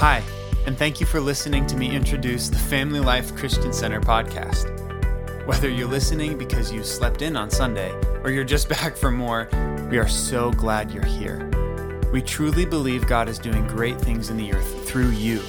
[0.00, 0.22] Hi,
[0.64, 4.64] and thank you for listening to me introduce the Family Life Christian Center podcast.
[5.46, 7.92] Whether you're listening because you slept in on Sunday
[8.24, 9.46] or you're just back for more,
[9.90, 11.46] we are so glad you're here.
[12.14, 15.40] We truly believe God is doing great things in the earth through you.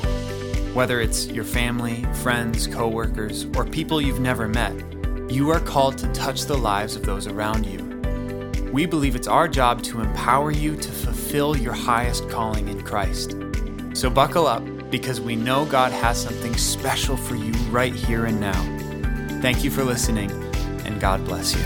[0.73, 4.75] Whether it's your family, friends, coworkers, or people you've never met,
[5.31, 8.69] you are called to touch the lives of those around you.
[8.73, 13.37] We believe it's our job to empower you to fulfill your highest calling in Christ.
[13.93, 18.39] So buckle up because we know God has something special for you right here and
[18.39, 18.61] now.
[19.41, 20.31] Thank you for listening,
[20.85, 21.61] and God bless you.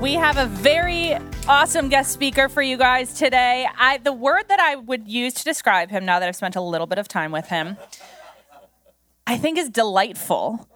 [0.00, 1.16] We have a very
[1.46, 3.68] awesome guest speaker for you guys today.
[3.78, 6.60] I, the word that I would use to describe him now that I've spent a
[6.60, 7.76] little bit of time with him,
[9.26, 10.66] I think is delightful.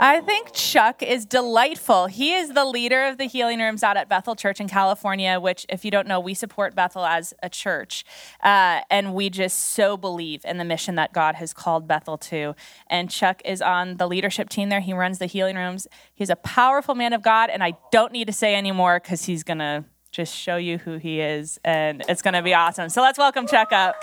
[0.00, 2.06] I think Chuck is delightful.
[2.06, 5.66] He is the leader of the healing rooms out at Bethel Church in California, which,
[5.68, 8.04] if you don't know, we support Bethel as a church.
[8.40, 12.54] Uh, and we just so believe in the mission that God has called Bethel to.
[12.86, 14.80] And Chuck is on the leadership team there.
[14.80, 15.88] He runs the healing rooms.
[16.14, 17.50] He's a powerful man of God.
[17.50, 20.98] And I don't need to say anymore because he's going to just show you who
[20.98, 21.58] he is.
[21.64, 22.88] And it's going to be awesome.
[22.88, 23.96] So let's welcome Chuck up.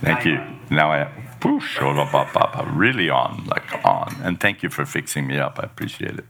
[0.00, 0.38] Thank you.
[0.78, 4.14] Now I push really on, like on.
[4.22, 5.58] And thank you for fixing me up.
[5.58, 6.24] I appreciate it.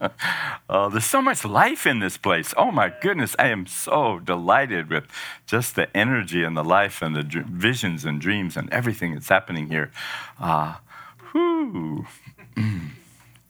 [0.70, 2.54] oh, there's so much life in this place.
[2.56, 5.04] Oh my goodness, I am so delighted with
[5.46, 9.28] just the energy and the life and the dr- visions and dreams and everything that's
[9.28, 9.92] happening here.
[10.40, 10.76] Uh,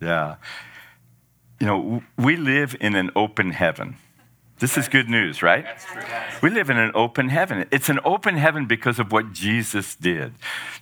[0.00, 0.36] yeah.
[1.60, 3.94] You know, we live in an open heaven.
[4.62, 5.66] This is good news, right?
[6.40, 7.66] We live in an open heaven.
[7.72, 10.34] It's an open heaven because of what Jesus did.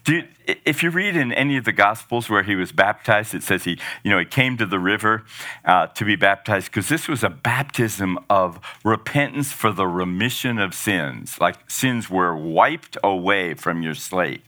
[0.07, 0.29] You,
[0.67, 3.79] if you read in any of the Gospels where he was baptized, it says he,
[4.05, 5.25] you know, he came to the river
[5.65, 10.75] uh, to be baptized because this was a baptism of repentance for the remission of
[10.75, 11.41] sins.
[11.41, 14.43] Like sins were wiped away from your slate.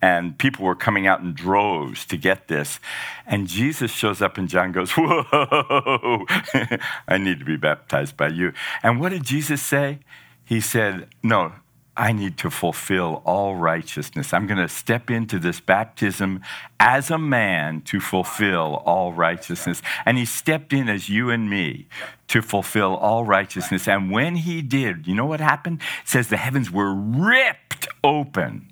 [0.00, 2.80] And people were coming out in droves to get this.
[3.26, 6.26] And Jesus shows up, and John goes, Whoa,
[7.08, 8.52] I need to be baptized by you.
[8.82, 10.00] And what did Jesus say?
[10.44, 11.52] He said, No,
[11.96, 14.34] I need to fulfill all righteousness.
[14.34, 16.42] I'm going to step into this baptism
[16.78, 19.80] as a man to fulfill all righteousness.
[20.04, 21.88] And he stepped in as you and me
[22.28, 23.88] to fulfill all righteousness.
[23.88, 25.80] And when he did, you know what happened?
[26.02, 28.68] It says the heavens were ripped open.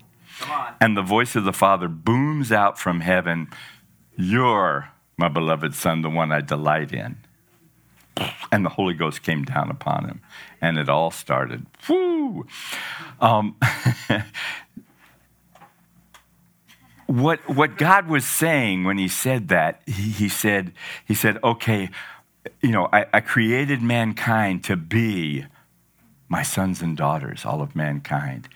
[0.81, 3.49] And the voice of the Father booms out from heaven
[4.17, 7.19] You're my beloved Son, the one I delight in.
[8.53, 10.21] And the Holy Ghost came down upon him,
[10.61, 11.67] and it all started.
[11.89, 12.47] Woo!
[13.21, 13.57] Um,
[17.07, 20.73] what, what God was saying when He said that, He, he said,
[21.05, 21.91] He said, okay,
[22.61, 25.47] you know, I, I created mankind to be
[26.29, 28.49] my sons and daughters, all of mankind.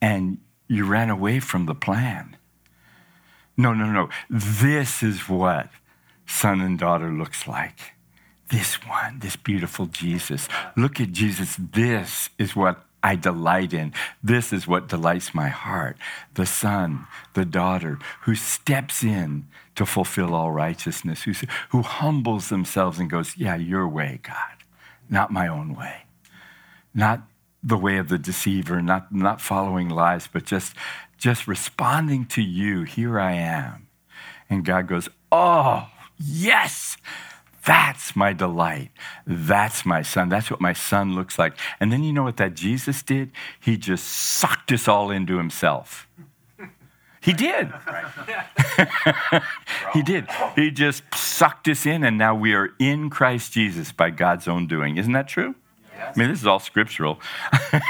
[0.00, 0.38] And
[0.70, 2.36] you ran away from the plan.
[3.56, 4.08] No, no, no.
[4.30, 5.68] This is what
[6.26, 7.94] son and daughter looks like.
[8.50, 10.48] This one, this beautiful Jesus.
[10.76, 11.56] Look at Jesus.
[11.58, 13.92] This is what I delight in.
[14.22, 15.96] This is what delights my heart.
[16.34, 21.32] The son, the daughter who steps in to fulfill all righteousness, who,
[21.70, 24.64] who humbles themselves and goes, Yeah, your way, God,
[25.08, 26.02] not my own way.
[26.94, 27.22] Not
[27.62, 30.74] the way of the deceiver, not, not following lies, but just,
[31.18, 32.84] just responding to you.
[32.84, 33.88] Here I am.
[34.48, 35.88] And God goes, Oh,
[36.18, 36.96] yes,
[37.64, 38.90] that's my delight.
[39.26, 40.28] That's my son.
[40.28, 41.56] That's what my son looks like.
[41.78, 43.30] And then you know what that Jesus did?
[43.60, 46.08] He just sucked us all into himself.
[47.20, 47.70] He did.
[49.92, 50.26] he did.
[50.56, 54.66] He just sucked us in, and now we are in Christ Jesus by God's own
[54.66, 54.96] doing.
[54.96, 55.54] Isn't that true?
[56.00, 57.20] I mean, this is all scriptural.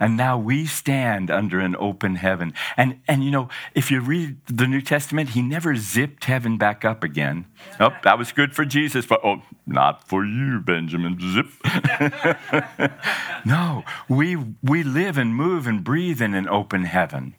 [0.00, 2.54] and now we stand under an open heaven.
[2.76, 6.84] And, and you know, if you read the New Testament, he never zipped heaven back
[6.84, 7.46] up again.
[7.78, 11.18] Oh, that was good for Jesus, but oh, not for you, Benjamin.
[11.20, 11.46] Zip.
[13.44, 17.34] no, we, we live and move and breathe in an open heaven.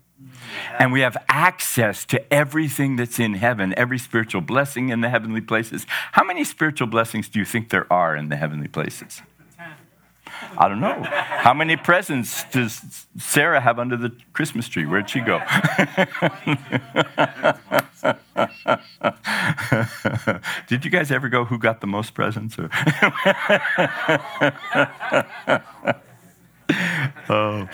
[0.80, 5.42] And we have access to everything that's in heaven, every spiritual blessing in the heavenly
[5.42, 5.86] places.
[6.13, 9.21] How many spiritual blessings do you think there are in the heavenly places?
[10.57, 11.04] I don't know.
[11.04, 14.86] How many presents does Sarah have under the Christmas tree?
[14.86, 15.39] Where'd she go?
[20.68, 22.57] Did you guys ever go who got the most presents?
[27.29, 27.67] oh.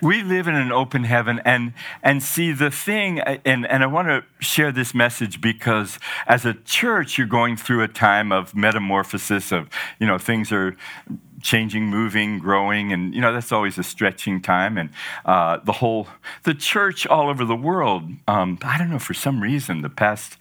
[0.00, 1.72] We live in an open heaven and
[2.04, 5.98] and see the thing and and I want to share this message because
[6.28, 9.68] as a church you're going through a time of metamorphosis of
[9.98, 10.76] you know things are
[11.40, 14.90] changing moving growing and you know that's always a stretching time and
[15.24, 16.08] uh, the whole
[16.44, 20.36] the church all over the world um, i don't know for some reason the past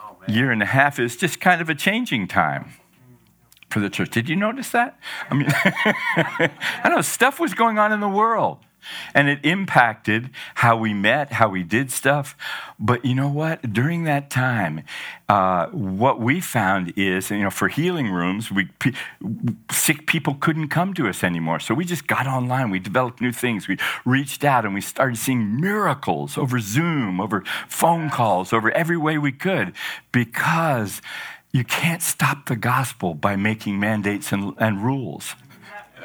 [0.00, 2.72] oh, year and a half is just kind of a changing time
[3.74, 4.96] for the church did you notice that
[5.30, 5.48] i mean
[6.84, 8.58] i know stuff was going on in the world
[9.14, 12.36] and it impacted how we met, how we did stuff.
[12.78, 13.72] But you know what?
[13.72, 14.82] During that time,
[15.28, 18.94] uh, what we found is, you know, for healing rooms, we p-
[19.70, 21.60] sick people couldn't come to us anymore.
[21.60, 22.70] So we just got online.
[22.70, 23.68] We developed new things.
[23.68, 28.96] We reached out and we started seeing miracles over Zoom, over phone calls, over every
[28.96, 29.72] way we could,
[30.12, 31.00] because
[31.54, 35.36] you can't stop the gospel by making mandates and, and rules.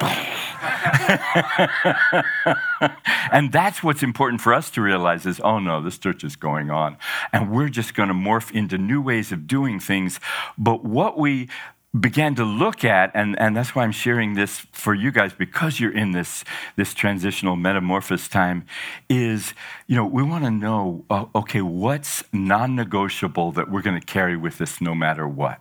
[3.32, 6.70] and that's what's important for us to realize is oh no this church is going
[6.70, 6.96] on
[7.34, 10.18] and we're just going to morph into new ways of doing things
[10.56, 11.50] but what we
[11.98, 15.80] began to look at and, and that's why i'm sharing this for you guys because
[15.80, 16.44] you're in this
[16.76, 18.64] this transitional metamorphosis time
[19.08, 19.54] is
[19.88, 24.36] you know we want to know uh, okay what's non-negotiable that we're going to carry
[24.36, 25.60] with us no matter what?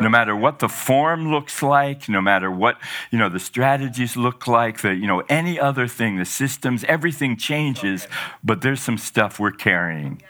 [0.00, 2.80] No matter what the form looks like, no matter what
[3.10, 7.36] you know the strategies look like, the you know any other thing, the systems, everything
[7.36, 8.08] changes,
[8.42, 10.22] but there's some stuff we're carrying,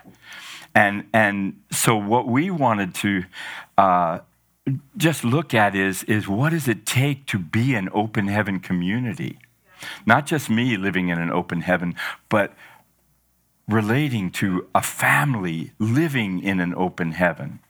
[0.74, 3.24] and and so what we wanted to.
[3.78, 4.18] Uh,
[4.96, 9.38] just look at is is what does it take to be an open heaven community?
[10.04, 11.94] Not just me living in an open heaven
[12.28, 12.54] but
[13.68, 17.60] relating to a family living in an open heaven.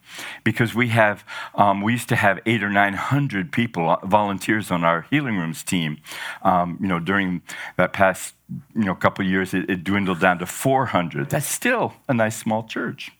[0.43, 1.23] Because we have
[1.55, 5.37] um, we used to have eight or nine hundred people uh, volunteers on our healing
[5.37, 5.99] rooms team.
[6.41, 7.41] Um, you know during
[7.77, 8.35] that past
[8.75, 12.63] you know couple years it, it dwindled down to 400 that's still a nice small
[12.63, 13.11] church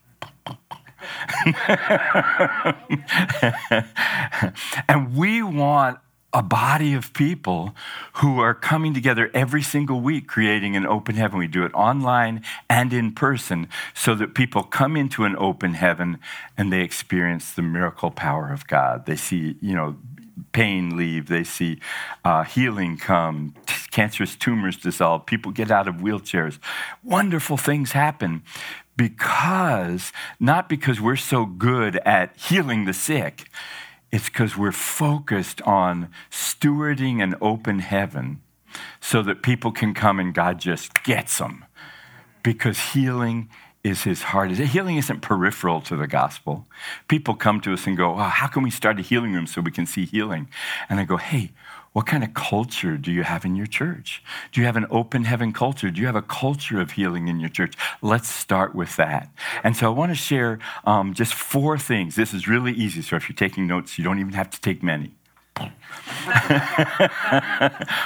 [4.88, 6.00] and we want
[6.34, 7.76] a body of people
[8.16, 11.38] who are coming together every single week creating an open heaven.
[11.38, 16.20] We do it online and in person so that people come into an open heaven
[16.58, 19.06] and they experience the miracle power of God.
[19.06, 19.98] They see, you know,
[20.54, 21.80] pain leave, they see
[22.24, 23.54] uh, healing come,
[23.92, 26.60] cancerous tumors dissolve, people get out of wheelchairs.
[27.04, 28.44] Wonderful things happen
[28.98, 33.48] because, not because we're so good at healing the sick
[34.12, 38.42] it's because we're focused on stewarding an open heaven
[39.00, 41.66] so that people can come and God just gets them.
[42.44, 43.50] Because healing
[43.84, 44.52] is his heart.
[44.52, 46.68] Healing isn't peripheral to the gospel.
[47.08, 49.62] People come to us and go, oh, How can we start a healing room so
[49.62, 50.50] we can see healing?
[50.90, 51.52] And I go, Hey,
[51.94, 54.24] what kind of culture do you have in your church?
[54.52, 55.92] Do you have an open heaven culture?
[55.92, 57.76] Do you have a culture of healing in your church?
[58.02, 59.30] Let's start with that.
[59.64, 62.16] And so I want to share um, just four things.
[62.16, 63.02] This is really easy.
[63.02, 65.16] So if you're taking notes, you don't even have to take many.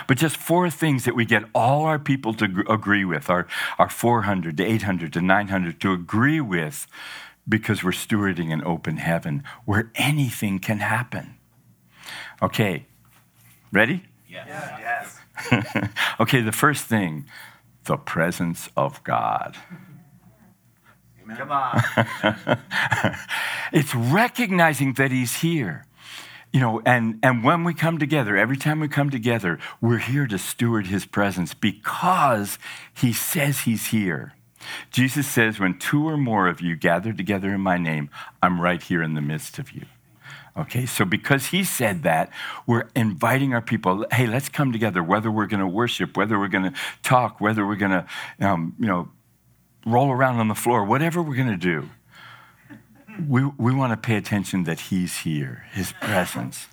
[0.08, 3.48] but just four things that we get all our people to agree with, our,
[3.78, 6.88] our 400 to 800 to 900 to agree with
[7.48, 11.36] because we're stewarding an open heaven where anything can happen.
[12.42, 12.88] Okay,
[13.76, 14.04] Ready?
[14.30, 15.20] Yes.
[15.52, 15.90] yes.
[16.22, 17.26] okay, the first thing
[17.84, 19.58] the presence of God.
[21.22, 21.38] Amen.
[21.38, 21.82] Come on.
[23.74, 25.86] it's recognizing that He's here.
[26.54, 30.26] You know, and, and when we come together, every time we come together, we're here
[30.26, 32.58] to steward His presence because
[32.94, 34.36] He says He's here.
[34.90, 38.10] Jesus says, When two or more of you gather together in my name,
[38.42, 39.86] I'm right here in the midst of you.
[40.58, 42.30] Okay, so because he said that,
[42.66, 46.48] we're inviting our people, hey, let's come together, whether we're going to worship, whether we're
[46.48, 48.06] going to talk, whether we're going to,
[48.40, 49.10] um, you know,
[49.86, 51.90] roll around on the floor, whatever we're going to do.
[53.28, 56.68] We, we want to pay attention that he's here, his presence.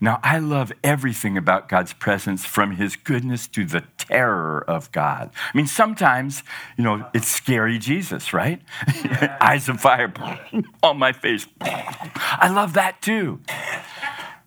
[0.00, 5.30] Now, I love everything about God's presence from his goodness to the terror of God.
[5.52, 6.42] I mean, sometimes,
[6.76, 8.60] you know, it's scary Jesus, right?
[9.04, 9.36] Yeah.
[9.40, 10.12] Eyes of fire
[10.82, 11.46] on my face.
[11.60, 13.40] I love that too.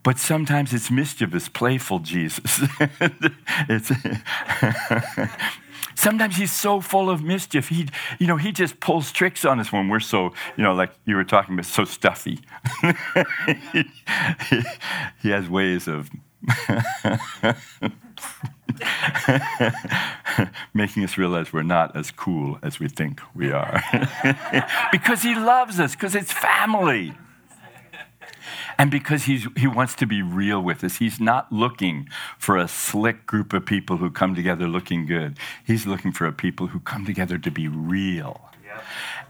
[0.04, 2.62] But sometimes it's mischievous, playful Jesus.
[3.70, 3.92] it's
[6.00, 7.68] Sometimes he's so full of mischief.
[7.68, 7.90] He,
[8.20, 11.18] you know, he just pulls tricks on us when we're so, you know, like you
[11.18, 12.40] were talking about, so stuffy.
[13.74, 13.84] he,
[15.22, 16.10] he has ways of
[20.74, 23.84] Making us realize we're not as cool as we think we are.
[24.94, 27.14] because he loves us, because it's family.
[28.80, 32.08] And because he's, he wants to be real with us, he's not looking
[32.38, 35.38] for a slick group of people who come together looking good.
[35.68, 38.50] He's looking for a people who come together to be real.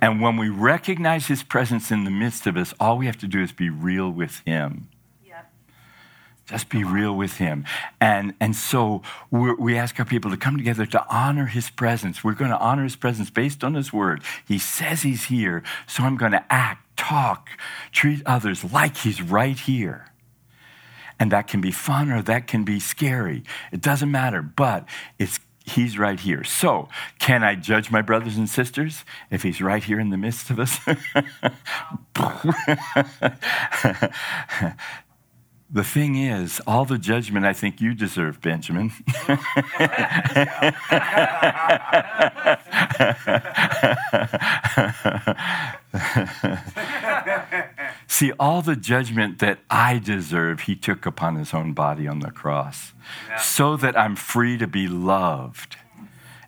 [0.01, 3.27] And when we recognize his presence in the midst of us, all we have to
[3.27, 4.87] do is be real with him.
[6.45, 7.63] Just be real with him.
[8.01, 12.23] And, and so we ask our people to come together to honor his presence.
[12.23, 14.23] We're going to honor his presence based on his word.
[14.47, 17.49] He says he's here, so I'm going to act, talk,
[17.91, 20.07] treat others like he's right here.
[21.17, 23.43] And that can be fun or that can be scary.
[23.71, 24.85] It doesn't matter, but
[25.17, 26.43] it's He's right here.
[26.43, 26.89] So,
[27.19, 30.59] can I judge my brothers and sisters if he's right here in the midst of
[30.59, 30.79] us?
[35.71, 38.89] The thing is, all the judgment I think you deserve, Benjamin.
[48.07, 52.31] See, all the judgment that I deserve, he took upon his own body on the
[52.31, 52.93] cross,
[53.27, 53.37] yeah.
[53.37, 55.77] so that I'm free to be loved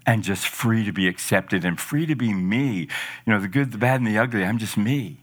[0.06, 2.88] and just free to be accepted and free to be me.
[3.26, 5.21] You know, the good, the bad, and the ugly, I'm just me.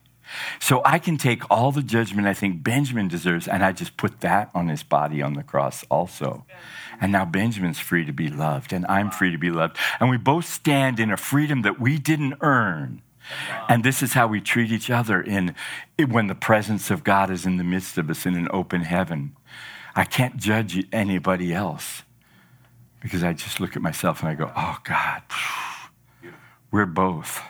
[0.60, 4.20] So I can take all the judgment I think Benjamin deserves and I just put
[4.20, 6.44] that on his body on the cross also.
[7.00, 9.76] And now Benjamin's free to be loved and I'm free to be loved.
[10.00, 13.02] And we both stand in a freedom that we didn't earn.
[13.68, 15.54] And this is how we treat each other in
[16.08, 19.36] when the presence of God is in the midst of us in an open heaven.
[19.94, 22.02] I can't judge anybody else
[23.00, 25.22] because I just look at myself and I go, "Oh God,
[26.70, 27.42] we're both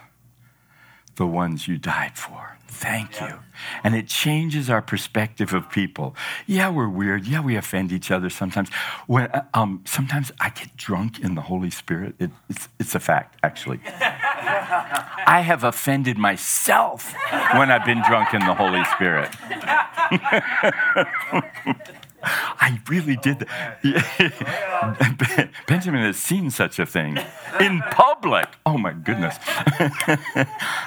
[1.16, 3.40] the ones you died for." Thank you.
[3.82, 6.14] And it changes our perspective of people.
[6.46, 7.26] Yeah, we're weird.
[7.26, 8.68] Yeah, we offend each other sometimes.
[9.08, 12.14] When, uh, um, sometimes I get drunk in the Holy Spirit.
[12.20, 13.80] It, it's, it's a fact, actually.
[13.90, 17.12] I have offended myself
[17.56, 19.34] when I've been drunk in the Holy Spirit.
[22.22, 25.50] I really did that.
[25.66, 27.18] Benjamin has seen such a thing
[27.60, 28.48] in public.
[28.66, 29.36] Oh my goodness.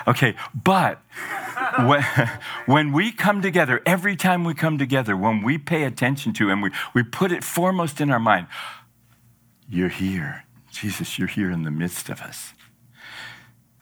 [0.07, 1.01] okay, but
[1.79, 2.03] when,
[2.65, 6.61] when we come together, every time we come together, when we pay attention to and
[6.61, 8.47] we, we put it foremost in our mind,
[9.69, 10.45] you're here.
[10.71, 12.53] Jesus, you're here in the midst of us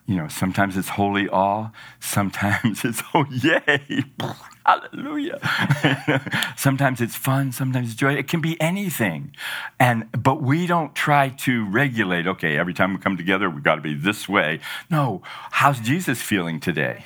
[0.10, 1.70] you know, sometimes it's holy awe,
[2.00, 4.04] sometimes it's, oh, yay,
[4.66, 5.40] hallelujah.
[6.58, 8.16] sometimes it's fun, sometimes it's joy.
[8.16, 9.36] It can be anything.
[9.80, 13.76] And, but we don't try to regulate, okay, every time we come together, we've got
[13.76, 14.62] to be this way.
[14.90, 17.06] No, how's Jesus feeling today?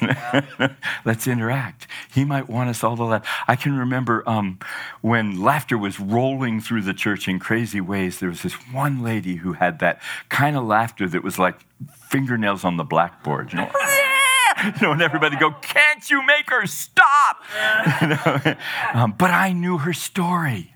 [1.04, 1.86] Let's interact.
[2.12, 3.44] He might want us all to laugh.
[3.46, 4.58] I can remember um,
[5.00, 9.36] when laughter was rolling through the church in crazy ways, there was this one lady
[9.36, 11.60] who had that kind of laughter that was like
[12.08, 13.70] fingernails on the blackboard, you know.
[14.64, 17.42] you know, and everybody go, "Can't you make her stop?"
[18.02, 18.56] you know?
[18.94, 20.74] um, but I knew her story,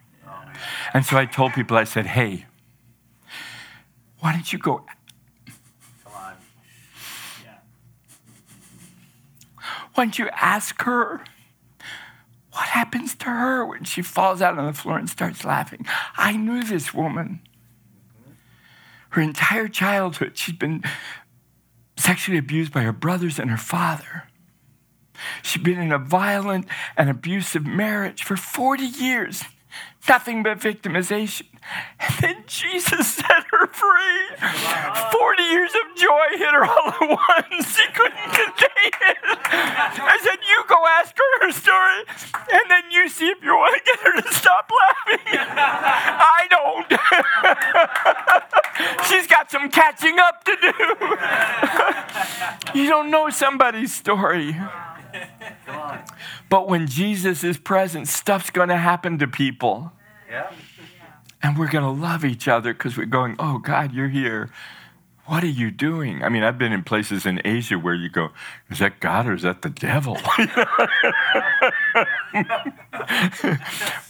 [0.94, 2.46] and so I told people, I said, "Hey,
[4.20, 4.84] why don't you go
[9.94, 11.24] Don't you ask her
[12.52, 15.86] what happens to her when she falls out on the floor and starts laughing?
[16.16, 17.40] I knew this woman.
[19.10, 20.82] Her entire childhood, she'd been
[21.96, 24.24] sexually abused by her brothers and her father.
[25.42, 29.44] She'd been in a violent and abusive marriage for 40 years
[30.08, 31.46] nothing but victimization.
[32.00, 34.36] And then Jesus set her free.
[35.12, 37.76] 40 years of joy hit her all at once.
[37.76, 39.16] She couldn't contain it.
[39.54, 42.04] I said, You go ask her her story,
[42.52, 45.26] and then you see if you want to get her to stop laughing.
[45.38, 46.86] I don't.
[49.08, 50.72] She's got some catching up to do.
[52.78, 54.56] you don't know somebody's story.
[56.48, 59.92] But when Jesus is present, stuff's going to happen to people.
[60.30, 60.50] Yeah.
[61.42, 64.50] And we're going to love each other because we're going, oh, God, you're here.
[65.26, 66.24] What are you doing?
[66.24, 68.30] I mean, I've been in places in Asia where you go,
[68.70, 70.14] is that God or is that the devil?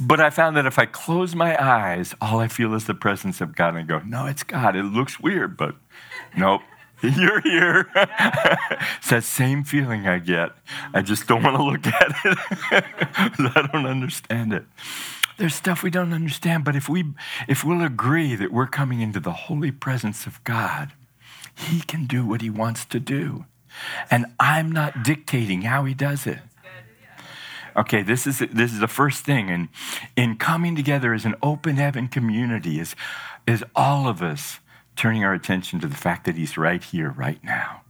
[0.01, 3.43] but I found that if I close my eyes, all I feel is the presence
[3.43, 3.75] of God.
[3.75, 4.75] And I go, no, it's God.
[4.75, 5.77] It looks weird, but
[6.37, 6.63] nope,
[7.17, 7.89] You're here.
[7.97, 10.53] it's that same feeling I get.
[10.95, 12.39] I just don't want to look at it.
[13.57, 14.65] I don't understand it.
[15.37, 17.05] There's stuff we don't understand, but if we
[17.49, 20.93] if we'll agree that we're coming into the holy presence of God,
[21.57, 23.47] he can do what he wants to do.
[24.09, 26.39] And I'm not dictating how he does it.
[27.75, 29.69] Okay, this is this is the first thing, and
[30.15, 32.95] in coming together as an open heaven community is
[33.45, 34.61] is all of us
[34.97, 37.83] turning our attention to the fact that He's right here, right now,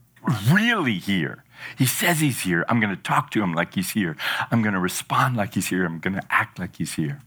[0.51, 1.45] really here.
[1.77, 2.65] He says He's here.
[2.69, 4.17] I'm going to talk to Him like He's here.
[4.51, 5.85] I'm going to respond like He's here.
[5.85, 7.21] I'm going to act like He's here.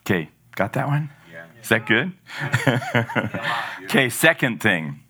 [0.00, 1.10] Okay, got that one?
[1.32, 1.44] Yeah.
[1.62, 2.12] Is that good?
[3.84, 5.00] okay, second thing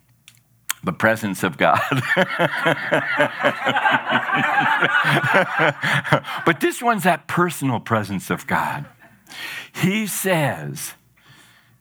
[0.83, 1.79] the presence of God.
[6.45, 8.85] but this one's that personal presence of God.
[9.73, 10.93] He says,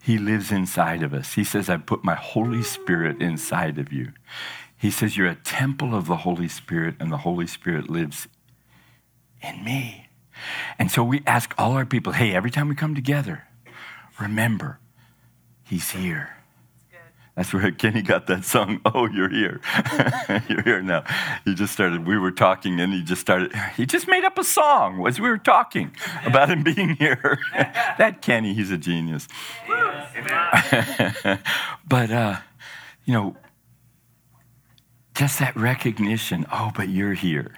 [0.08, 1.34] He lives inside of us.
[1.34, 4.14] He says, I put my Holy Spirit inside of you.
[4.74, 8.26] He says, You're a temple of the Holy Spirit, and the Holy Spirit lives
[9.42, 10.08] in me.
[10.78, 13.48] And so we ask all our people, hey, every time we come together,
[14.18, 14.78] remember,
[15.62, 16.37] He's here.
[17.38, 19.60] That's where Kenny got that song, Oh, You're Here.
[20.48, 21.04] you're here now.
[21.44, 24.42] He just started, we were talking and he just started, he just made up a
[24.42, 25.92] song as we were talking
[26.26, 27.38] about him being here.
[27.54, 29.28] that Kenny, he's a genius.
[31.86, 32.38] but, uh,
[33.04, 33.36] you know,
[35.14, 37.54] just that recognition, oh, but you're here.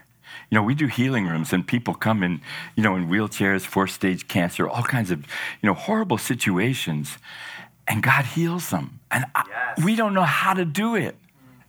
[0.51, 2.43] You know, we do healing rooms and people come in,
[2.77, 7.17] you know, in wheelchairs, fourth stage cancer, all kinds of, you know, horrible situations
[7.89, 9.00] and God heals them.
[9.11, 9.47] And yes.
[9.79, 11.17] I, we don't know how to do it.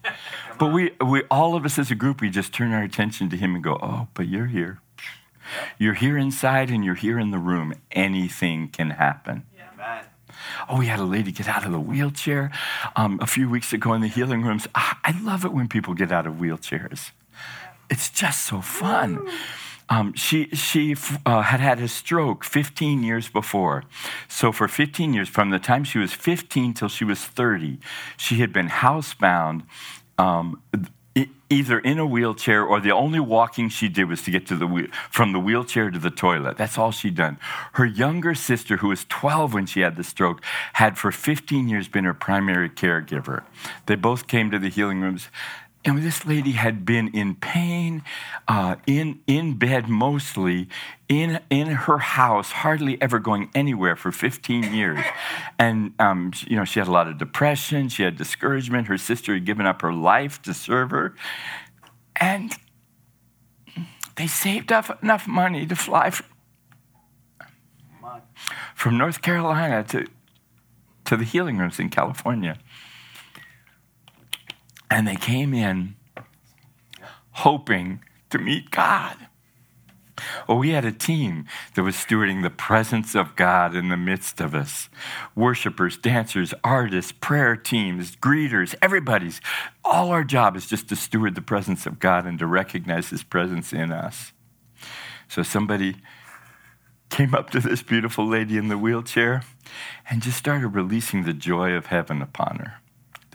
[0.60, 3.38] but we, we, all of us as a group, we just turn our attention to
[3.38, 4.80] Him and go, oh, but you're here.
[5.78, 7.74] You're here inside and you're here in the room.
[7.92, 9.46] Anything can happen.
[9.56, 10.04] Yeah.
[10.70, 12.52] Oh, we had a lady get out of the wheelchair
[12.96, 14.68] um, a few weeks ago in the healing rooms.
[14.76, 17.12] I love it when people get out of wheelchairs.
[17.90, 19.28] It's just so fun.
[19.92, 20.96] Um, she she
[21.26, 23.84] uh, had had a stroke 15 years before.
[24.30, 27.78] So, for 15 years, from the time she was 15 till she was 30,
[28.16, 29.64] she had been housebound.
[30.18, 30.62] Um,
[31.52, 34.88] either in a wheelchair or the only walking she did was to get to the
[35.10, 36.56] from the wheelchair to the toilet.
[36.58, 37.38] That's all she'd done.
[37.74, 40.42] Her younger sister, who was 12 when she had the stroke,
[40.74, 43.44] had for 15 years been her primary caregiver.
[43.88, 45.28] They both came to the healing rooms.
[45.84, 48.04] And this lady had been in pain,
[48.48, 50.70] uh, in, in bed mostly,
[51.10, 55.04] in, in her house, hardly ever going anywhere for 15 years.
[55.58, 58.88] And, um, you know, she had a lot of depression, she had discouragement.
[58.88, 61.16] Her sister had given up her life to serve her.
[62.16, 62.54] And
[64.18, 66.28] they saved up enough money to fly from,
[68.76, 70.06] from North Carolina to,
[71.06, 72.60] to the healing rooms in California.
[74.92, 75.96] And they came in
[77.32, 79.16] hoping to meet God.
[80.48, 84.42] Well, we had a team that was stewarding the presence of God in the midst
[84.42, 84.90] of us.
[85.34, 89.40] Worshippers, dancers, artists, prayer teams, greeters, everybody's.
[89.84, 93.24] All our job is just to steward the presence of God and to recognize His
[93.24, 94.34] presence in us.
[95.30, 95.96] So somebody
[97.10, 99.44] came up to this beautiful lady in the wheelchair
[100.10, 102.81] and just started releasing the joy of heaven upon her.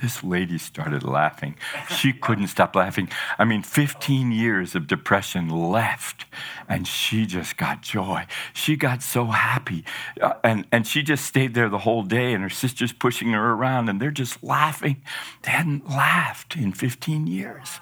[0.00, 1.56] This lady started laughing.
[1.88, 3.08] She couldn't stop laughing.
[3.38, 6.26] I mean, 15 years of depression left,
[6.68, 8.26] and she just got joy.
[8.52, 9.84] She got so happy.
[10.20, 13.52] Uh, and, and she just stayed there the whole day, and her sister's pushing her
[13.52, 15.02] around, and they're just laughing.
[15.42, 17.80] They hadn't laughed in 15 years.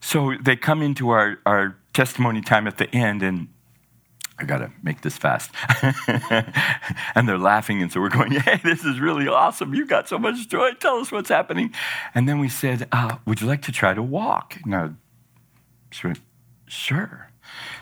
[0.00, 3.48] So they come into our, our testimony time at the end, and
[4.38, 5.50] I got to make this fast.
[7.14, 7.82] and they're laughing.
[7.82, 9.74] And so we're going, hey, this is really awesome.
[9.74, 10.72] You got so much joy.
[10.74, 11.74] Tell us what's happening.
[12.14, 14.58] And then we said, uh, would you like to try to walk?
[14.64, 14.94] Now,
[15.90, 16.14] sure.
[16.66, 17.30] sure.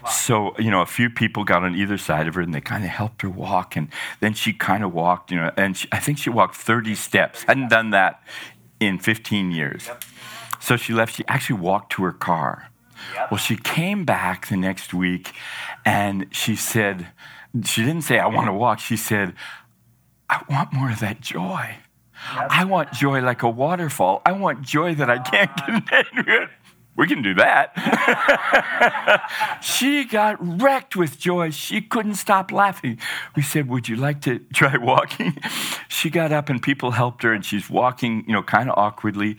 [0.02, 0.10] Wow.
[0.10, 2.84] So, you know, a few people got on either side of her and they kind
[2.84, 3.76] of helped her walk.
[3.76, 3.88] And
[4.20, 7.42] then she kind of walked, you know, and she, I think she walked 30 steps.
[7.42, 8.22] Hadn't done that
[8.80, 9.86] in 15 years.
[9.88, 10.04] Yep.
[10.60, 11.14] So she left.
[11.14, 12.70] She actually walked to her car.
[13.14, 13.30] Yep.
[13.30, 15.32] Well, she came back the next week
[15.84, 17.08] and she said,
[17.64, 18.78] she didn't say, I want to walk.
[18.80, 19.34] She said,
[20.28, 21.76] I want more of that joy.
[22.34, 22.46] Yep.
[22.50, 24.22] I want joy like a waterfall.
[24.26, 25.80] I want joy that I can't ah.
[25.90, 26.48] get.
[26.96, 27.72] we can do that.
[29.62, 31.50] she got wrecked with joy.
[31.50, 32.98] She couldn't stop laughing.
[33.36, 35.36] We said, Would you like to try walking?
[35.88, 39.36] She got up and people helped her, and she's walking, you know, kind of awkwardly.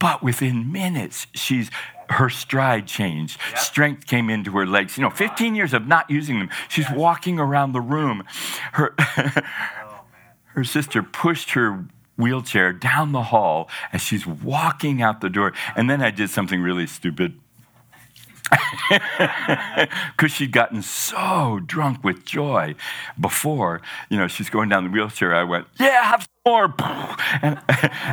[0.00, 1.70] But within minutes, she's
[2.08, 3.38] her stride changed.
[3.50, 3.58] Yep.
[3.58, 4.98] Strength came into her legs.
[4.98, 6.50] You know, 15 years of not using them.
[6.68, 6.96] She's yes.
[6.96, 8.24] walking around the room.
[8.72, 10.00] Her, oh,
[10.46, 11.84] her sister pushed her
[12.16, 15.52] wheelchair down the hall as she's walking out the door.
[15.76, 17.38] And then I did something really stupid.
[20.16, 22.74] because she'd gotten so drunk with joy
[23.18, 23.80] before.
[24.08, 25.34] You know, she's going down the wheelchair.
[25.34, 26.74] I went, "Yeah, have some more."
[27.42, 27.58] And,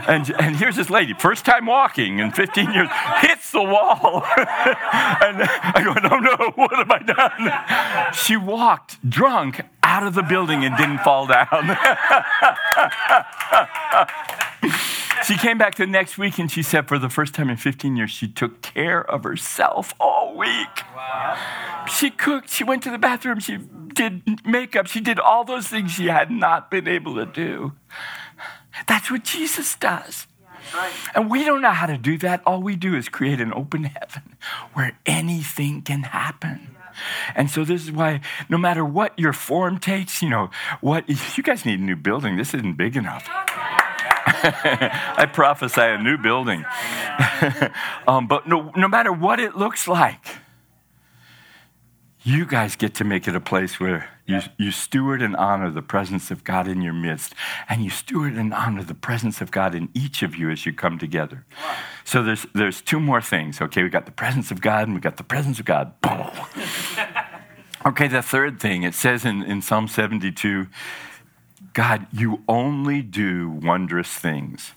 [0.08, 2.88] and, and here's this lady, first time walking in 15 years,
[3.20, 4.24] hits the wall.
[4.38, 10.22] and I go, "No, no, what have I done?" She walked drunk out of the
[10.22, 11.48] building and didn't fall down.
[15.26, 17.96] she came back the next week and she said, for the first time in 15
[17.96, 20.84] years, she took care of herself all week.
[20.94, 21.86] Wow.
[21.90, 25.92] She cooked, she went to the bathroom, she did makeup, she did all those things
[25.92, 27.72] she had not been able to do.
[28.88, 30.28] That's what Jesus does.
[31.16, 32.42] And we don't know how to do that.
[32.46, 34.36] All we do is create an open heaven
[34.74, 36.77] where anything can happen.
[37.36, 40.50] And so this is why no matter what your form takes, you know,
[40.82, 41.08] what
[41.38, 42.38] you guys need a new building.
[42.38, 43.28] This isn't big enough.
[44.30, 46.66] I prophesy a new building.
[48.08, 50.37] um, but no, no matter what it looks like,
[52.28, 55.82] you guys get to make it a place where you, you steward and honor the
[55.82, 57.34] presence of God in your midst,
[57.70, 60.74] and you steward and honor the presence of God in each of you as you
[60.74, 61.46] come together.
[62.04, 63.62] So there's, there's two more things.
[63.62, 65.94] Okay, we got the presence of God, and we got the presence of God.
[67.86, 70.68] okay, the third thing, it says in, in Psalm 72
[71.74, 74.74] God, you only do wondrous things.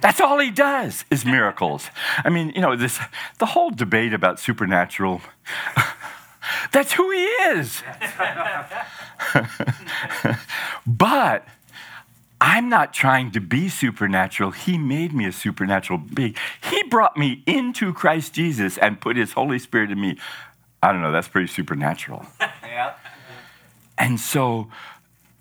[0.00, 1.90] That's all he does is miracles.
[2.24, 2.98] I mean, you know, this
[3.38, 5.20] the whole debate about supernatural.
[6.72, 7.82] that's who he is.
[10.86, 11.46] but
[12.40, 14.52] I'm not trying to be supernatural.
[14.52, 16.34] He made me a supernatural being.
[16.62, 20.16] He brought me into Christ Jesus and put his Holy Spirit in me.
[20.82, 22.26] I don't know, that's pretty supernatural.
[22.62, 22.94] Yeah.
[23.98, 24.68] And so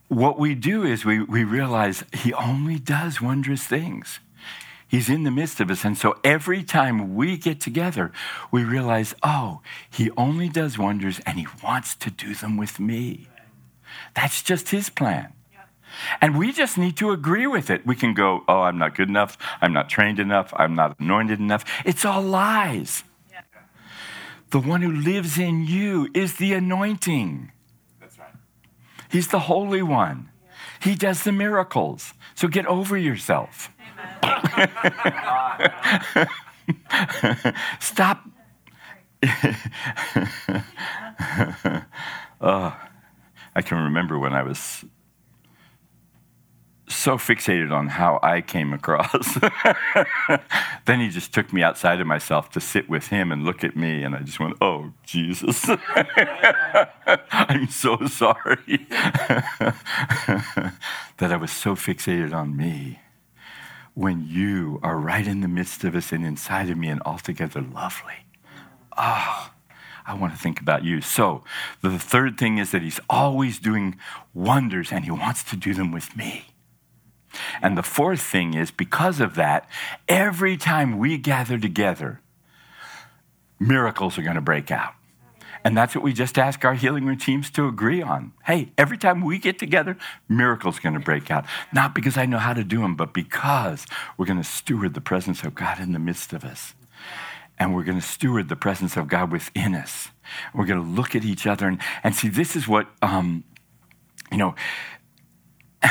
[0.07, 4.19] what we do is we, we realize he only does wondrous things.
[4.89, 5.85] He's in the midst of us.
[5.85, 8.11] And so every time we get together,
[8.51, 13.27] we realize, oh, he only does wonders and he wants to do them with me.
[14.15, 15.33] That's just his plan.
[16.21, 17.85] And we just need to agree with it.
[17.85, 19.37] We can go, oh, I'm not good enough.
[19.61, 20.51] I'm not trained enough.
[20.55, 21.65] I'm not anointed enough.
[21.85, 23.03] It's all lies.
[24.49, 27.51] The one who lives in you is the anointing.
[27.99, 28.33] That's right.
[29.11, 30.29] He's the Holy One.
[30.81, 32.13] He does the miracles.
[32.33, 33.69] So get over yourself.
[37.79, 38.23] Stop.
[42.41, 42.77] oh,
[43.55, 44.85] I can remember when I was
[46.87, 49.35] so fixated on how I came across.
[50.85, 53.75] then he just took me outside of myself to sit with him and look at
[53.75, 55.69] me, and I just went, Oh, Jesus.
[57.31, 58.87] I'm so sorry
[61.17, 62.99] that I was so fixated on me
[63.99, 67.61] when you are right in the midst of us and inside of me and altogether
[67.61, 68.25] lovely.
[68.95, 69.51] Ah.
[69.51, 69.55] Oh,
[70.05, 71.01] I want to think about you.
[71.01, 71.43] So,
[71.81, 73.97] the third thing is that he's always doing
[74.33, 76.45] wonders and he wants to do them with me.
[77.61, 79.69] And the fourth thing is because of that,
[80.07, 82.21] every time we gather together,
[83.59, 84.93] miracles are going to break out.
[85.69, 88.33] And that's what we just ask our healing teams to agree on.
[88.45, 91.45] Hey, every time we get together, miracles going to break out.
[91.71, 93.85] Not because I know how to do them, but because
[94.17, 96.73] we're going to steward the presence of God in the midst of us.
[97.59, 100.07] And we're going to steward the presence of God within us.
[100.55, 103.43] We're going to look at each other and, and see, this is what, um,
[104.31, 104.55] you know,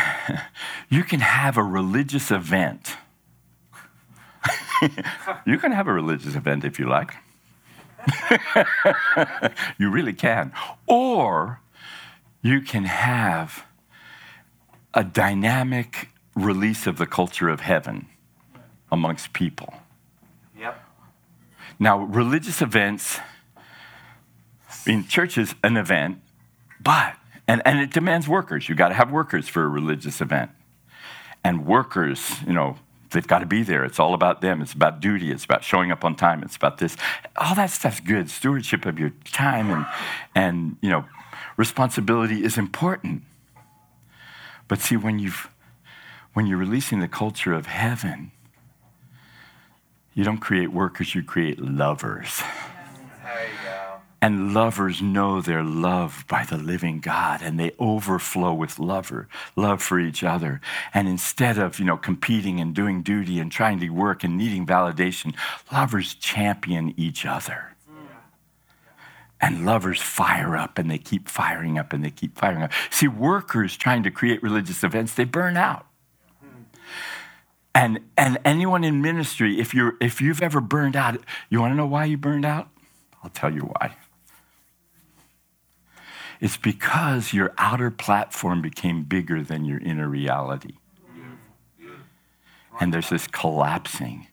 [0.89, 2.97] you can have a religious event.
[5.47, 7.15] you can have a religious event if you like.
[9.79, 10.53] you really can.
[10.87, 11.61] Or
[12.43, 13.65] you can have
[14.95, 18.07] a dynamic release of the culture of heaven
[18.91, 19.75] amongst people.
[20.59, 20.83] Yep.
[21.79, 23.19] Now, religious events,
[24.69, 26.21] I mean, church is an event,
[26.81, 27.15] but
[27.49, 28.69] and, and it demands workers.
[28.69, 30.51] You've got to have workers for a religious event.
[31.43, 32.77] And workers, you know,
[33.11, 33.85] they've got to be there.
[33.85, 34.61] It's all about them.
[34.61, 35.31] It's about duty.
[35.31, 36.43] It's about showing up on time.
[36.43, 36.97] It's about this.
[37.37, 38.31] All that stuff's good.
[38.31, 39.87] Stewardship of your time and,
[40.35, 41.05] and you know,
[41.57, 43.23] responsibility is important.
[44.67, 45.49] But see, when, you've,
[46.35, 48.33] when you're releasing the culture of heaven,
[50.15, 52.43] you don't create workers, you create lovers.
[54.21, 59.81] And lovers know they're loved by the living God and they overflow with lover, love
[59.81, 60.61] for each other.
[60.93, 64.67] And instead of, you know, competing and doing duty and trying to work and needing
[64.67, 65.37] validation,
[65.73, 67.77] lovers champion each other.
[69.41, 72.73] And lovers fire up and they keep firing up and they keep firing up.
[72.91, 75.87] See, workers trying to create religious events, they burn out.
[77.73, 81.77] And, and anyone in ministry, if, you're, if you've ever burned out, you want to
[81.77, 82.69] know why you burned out?
[83.23, 83.95] I'll tell you why.
[86.41, 90.75] It's because your outer platform became bigger than your inner reality.
[92.81, 94.29] And there's this collapsing.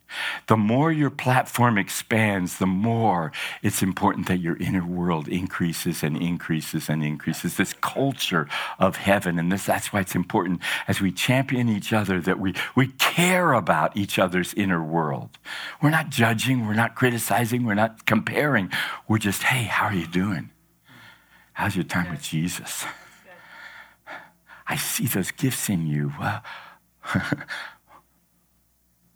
[0.47, 3.31] The more your platform expands, the more
[3.63, 7.57] it's important that your inner world increases and increases and increases.
[7.57, 12.21] This culture of heaven, and this, that's why it's important as we champion each other
[12.21, 15.31] that we, we care about each other's inner world.
[15.81, 18.71] We're not judging, we're not criticizing, we're not comparing.
[19.07, 20.51] We're just, hey, how are you doing?
[21.55, 22.85] How's your time with Jesus?
[24.67, 26.11] I see those gifts in you.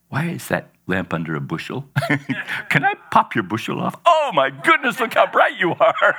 [0.08, 1.90] Why is that lamp under a bushel?
[2.70, 4.00] Can I pop your bushel off?
[4.06, 6.16] Oh my goodness, look how bright you are.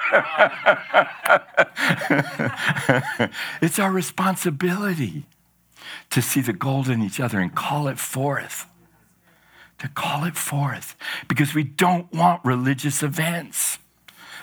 [3.62, 5.24] it's our responsibility
[6.10, 8.66] to see the gold in each other and call it forth.
[9.78, 10.96] To call it forth.
[11.28, 13.78] Because we don't want religious events,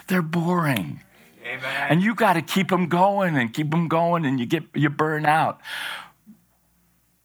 [0.08, 1.04] they're boring.
[1.48, 1.88] Amen.
[1.90, 4.90] And you got to keep them going and keep them going, and you get you
[4.90, 5.62] burn out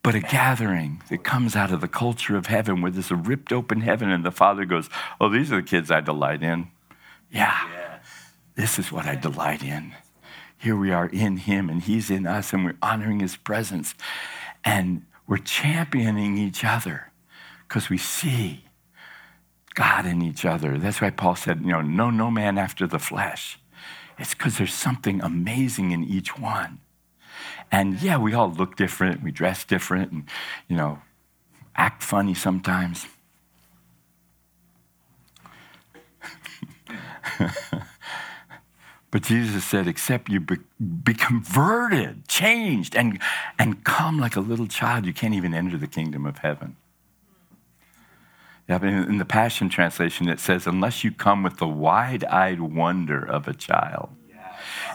[0.03, 3.53] but a gathering that comes out of the culture of heaven where there's a ripped
[3.53, 6.69] open heaven and the Father goes, Oh, these are the kids I delight in.
[7.31, 8.01] Yeah,
[8.57, 9.95] this is what I delight in.
[10.59, 13.95] Here we are in Him and He's in us and we're honoring His presence
[14.65, 17.13] and we're championing each other
[17.69, 18.65] because we see
[19.75, 20.79] God in each other.
[20.79, 23.59] That's why Paul said, You know, no, no man after the flesh.
[24.23, 26.79] It's because there's something amazing in each one.
[27.73, 30.29] And yeah, we all look different, we dress different, and,
[30.69, 31.03] you know,
[31.75, 33.07] act funny sometimes.
[39.11, 40.59] but Jesus said, except you be,
[41.03, 43.19] be, converted, changed, and,
[43.59, 46.77] and come like a little child, you can't even enter the kingdom of heaven.
[48.69, 53.23] Yeah, in the Passion Translation, it says, unless you come with the wide eyed wonder
[53.23, 54.11] of a child.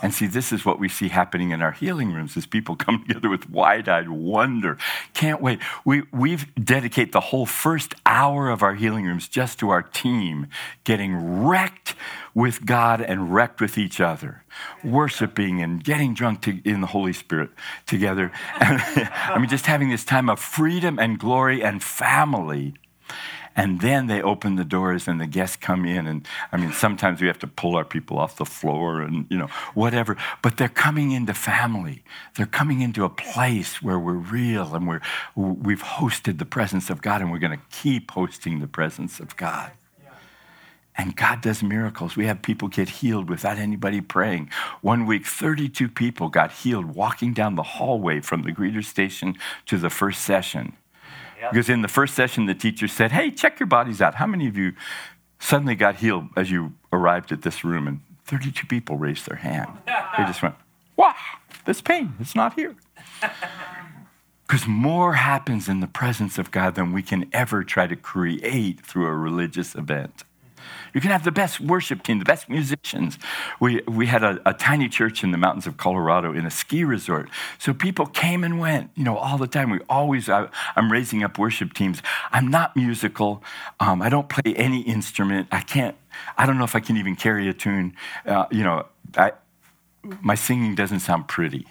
[0.02, 3.04] And see, this is what we see happening in our healing rooms as people come
[3.06, 4.78] together with wide-eyed wonder.
[5.14, 5.60] Can't wait.
[5.86, 10.48] We we've dedicate the whole first hour of our healing rooms just to our team
[10.84, 11.96] getting wrecked
[12.34, 14.44] with God and wrecked with each other,
[14.84, 17.50] worshiping and getting drunk to, in the Holy Spirit
[17.86, 18.32] together.
[18.56, 22.76] I mean, just having this time of freedom and glory and family
[23.58, 26.06] and then they open the doors and the guests come in.
[26.06, 29.38] And I mean, sometimes we have to pull our people off the floor and, you
[29.38, 30.16] know, whatever.
[30.44, 32.04] But they're coming into family.
[32.36, 35.02] They're coming into a place where we're real and we're,
[35.36, 39.36] we've hosted the presence of God and we're going to keep hosting the presence of
[39.36, 39.72] God.
[41.00, 42.16] And God does miracles.
[42.16, 44.50] We have people get healed without anybody praying.
[44.82, 49.36] One week, 32 people got healed walking down the hallway from the greeter station
[49.68, 50.76] to the first session.
[51.52, 54.16] Because in the first session, the teacher said, Hey, check your bodies out.
[54.16, 54.74] How many of you
[55.40, 57.88] suddenly got healed as you arrived at this room?
[57.88, 59.70] And 32 people raised their hand.
[59.86, 60.56] They just went,
[60.96, 61.16] Wow,
[61.66, 62.76] this pain, it's not here.
[64.48, 68.80] Because more happens in the presence of God than we can ever try to create
[68.80, 70.24] through a religious event.
[70.98, 73.20] You can have the best worship team, the best musicians.
[73.60, 76.84] We, we had a, a, tiny church in the mountains of Colorado in a ski
[76.84, 77.30] resort.
[77.60, 79.70] So people came and went, you know, all the time.
[79.70, 82.02] We always, I, am raising up worship teams.
[82.32, 83.44] I'm not musical.
[83.80, 85.50] Um, I don't play any instrument.
[85.52, 85.96] I can't,
[86.36, 87.96] I don't know if I can even carry a tune.
[88.26, 89.34] Uh, you know, I,
[90.02, 91.68] my singing doesn't sound pretty.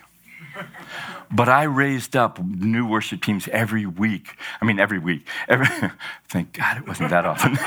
[1.30, 4.36] But I raised up new worship teams every week.
[4.60, 5.26] I mean, every week.
[5.48, 5.66] Every,
[6.28, 7.58] thank God it wasn't that often.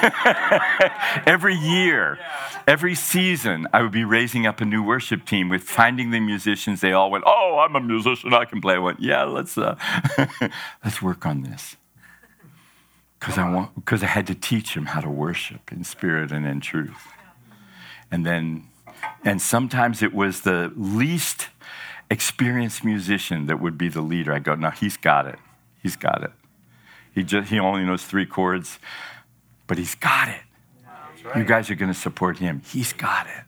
[1.26, 2.18] every year,
[2.68, 6.80] every season, I would be raising up a new worship team with finding the musicians.
[6.82, 8.34] They all went, "Oh, I'm a musician.
[8.34, 9.76] I can play." I went, "Yeah, let's uh,
[10.84, 11.76] let's work on this."
[13.20, 16.46] Because I want, because I had to teach them how to worship in spirit and
[16.46, 17.10] in truth.
[18.10, 18.70] And then,
[19.26, 21.50] and sometimes it was the least
[22.10, 24.34] experienced musician that would be the leader.
[24.34, 25.40] I go, no, he's got it.
[25.82, 26.32] He's got it.
[27.14, 28.80] He, just, he only knows three chords,
[29.68, 30.42] but he's got it.
[31.24, 31.38] Right.
[31.38, 32.62] You guys are going to support him.
[32.66, 33.44] He's got it.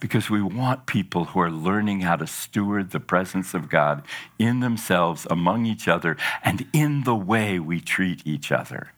[0.00, 4.02] Because we want people who are learning how to steward the presence of God
[4.38, 8.92] in themselves, among each other, and in the way we treat each other.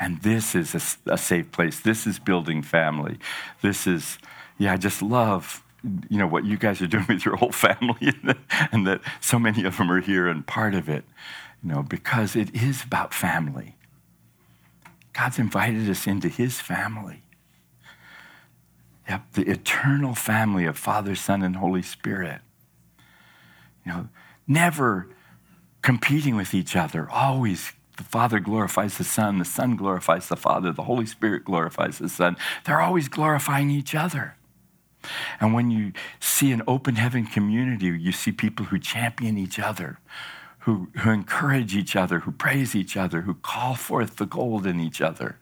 [0.00, 0.74] And this is
[1.06, 1.78] a, a safe place.
[1.80, 3.18] This is building family.
[3.62, 4.18] This is,
[4.58, 5.62] yeah, I just love
[6.08, 8.12] you know what you guys are doing with your whole family
[8.72, 11.04] and that so many of them are here and part of it
[11.62, 13.76] you know because it is about family
[15.12, 17.22] god's invited us into his family
[19.08, 22.40] yep the eternal family of father son and holy spirit
[23.84, 24.08] you know
[24.46, 25.08] never
[25.82, 30.72] competing with each other always The Father glorifies the Son, the Son glorifies the Father,
[30.72, 32.36] the Holy Spirit glorifies the Son.
[32.64, 34.34] They're always glorifying each other.
[35.40, 39.98] And when you see an open heaven community, you see people who champion each other,
[40.60, 44.80] who, who encourage each other, who praise each other, who call forth the gold in
[44.80, 45.38] each other.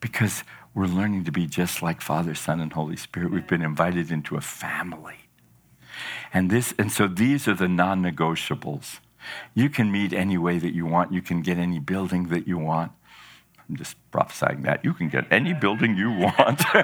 [0.00, 3.30] Because we're learning to be just like Father, Son, and Holy Spirit.
[3.30, 5.28] We've been invited into a family.
[6.32, 8.98] And this, and so these are the non-negotiables.
[9.54, 11.12] You can meet any way that you want.
[11.12, 12.92] You can get any building that you want.
[13.68, 14.84] I'm just prophesying that.
[14.84, 16.62] You can get any building you want.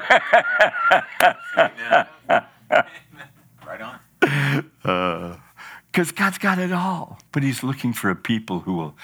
[3.67, 3.99] right on.
[4.21, 7.19] Because uh, God's got it all.
[7.33, 8.97] But He's looking for a people who will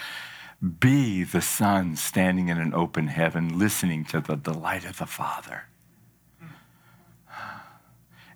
[0.79, 5.63] be the Son standing in an open heaven, listening to the delight of the Father.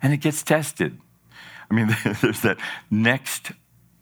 [0.00, 0.98] And it gets tested.
[1.70, 1.88] I mean,
[2.20, 2.58] there's that
[2.90, 3.52] next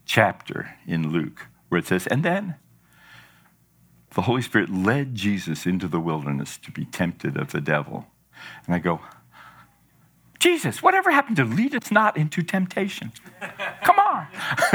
[0.05, 2.57] chapter in Luke where it says, and then
[4.15, 8.07] the Holy Spirit led Jesus into the wilderness to be tempted of the devil.
[8.67, 9.01] And I go,
[10.39, 13.13] Jesus, whatever happened to lead us not into temptation?
[13.83, 14.27] Come on.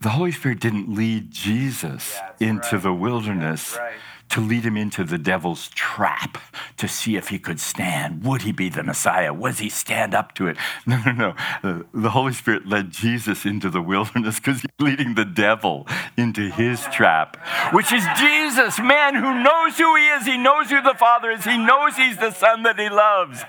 [0.00, 2.82] the Holy Spirit didn't lead Jesus yeah, into right.
[2.82, 3.94] the wilderness right
[4.30, 6.38] to lead him into the devil's trap
[6.76, 8.24] to see if he could stand.
[8.24, 9.32] Would he be the Messiah?
[9.32, 10.56] Was he stand up to it?
[10.86, 11.34] No, no, no.
[11.62, 15.86] Uh, the Holy Spirit led Jesus into the wilderness because he's leading the devil
[16.16, 17.36] into his trap,
[17.72, 20.24] which is Jesus, man who knows who he is.
[20.24, 21.44] He knows who the Father is.
[21.44, 23.42] He knows he's the Son that he loves.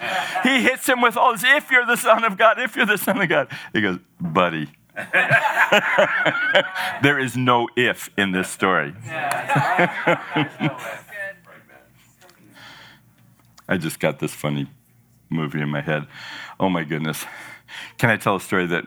[0.44, 2.98] He hits him with all this, if you're the Son of God, if you're the
[2.98, 3.48] Son of God.
[3.72, 4.68] He goes, buddy,
[7.02, 8.94] there is no if in this story.
[13.68, 14.68] I just got this funny
[15.30, 16.08] movie in my head.
[16.60, 17.26] Oh my goodness.
[17.98, 18.86] Can I tell a story that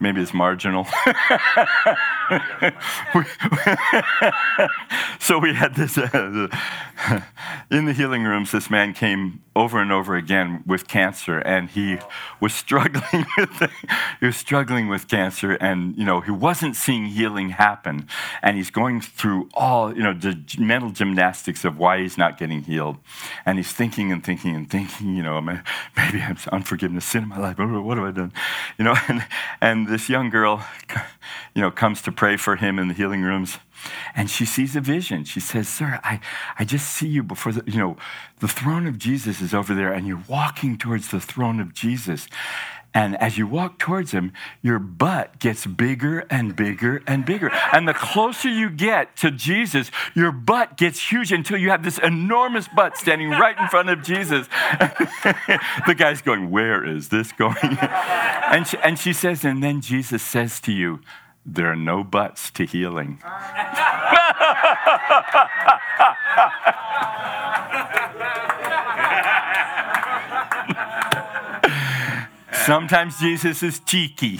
[0.00, 0.86] maybe is marginal?
[5.18, 6.48] so we had this uh,
[7.70, 8.52] in the healing rooms.
[8.52, 11.98] This man came over and over again with cancer, and he
[12.40, 13.70] was struggling with
[14.20, 18.06] he was struggling with cancer, and you know he wasn't seeing healing happen,
[18.42, 22.62] and he's going through all you know the mental gymnastics of why he's not getting
[22.62, 22.96] healed,
[23.44, 27.38] and he's thinking and thinking and thinking, you know, maybe I'm unforgiveness sin in my
[27.38, 27.58] life.
[27.58, 28.32] What have I done?
[28.78, 29.24] You know, and
[29.60, 30.64] and this young girl,
[31.54, 33.58] you know, comes to pray for him in the healing rooms.
[34.14, 35.24] And she sees a vision.
[35.24, 36.20] She says, Sir, I,
[36.56, 37.96] I just see you before the, you know,
[38.38, 42.28] the throne of Jesus is over there, and you're walking towards the throne of Jesus.
[42.94, 47.50] And as you walk towards him, your butt gets bigger and bigger and bigger.
[47.72, 51.98] And the closer you get to Jesus, your butt gets huge until you have this
[51.98, 54.46] enormous butt standing right in front of Jesus.
[55.88, 57.56] the guy's going, Where is this going?
[57.62, 61.00] and, she, and she says, And then Jesus says to you,
[61.44, 63.20] There are no buts to healing.
[72.66, 74.36] Sometimes Jesus is cheeky.
[74.36, 74.38] he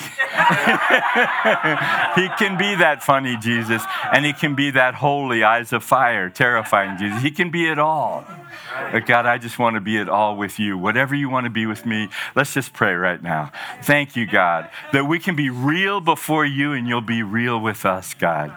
[2.38, 3.82] can be that funny Jesus,
[4.12, 7.22] and he can be that holy, eyes of fire, terrifying Jesus.
[7.22, 8.24] He can be it all.
[8.90, 10.76] But God, I just want to be it all with you.
[10.78, 13.52] Whatever you want to be with me, let's just pray right now.
[13.82, 17.85] Thank you, God, that we can be real before you and you'll be real with
[17.85, 18.52] us, God.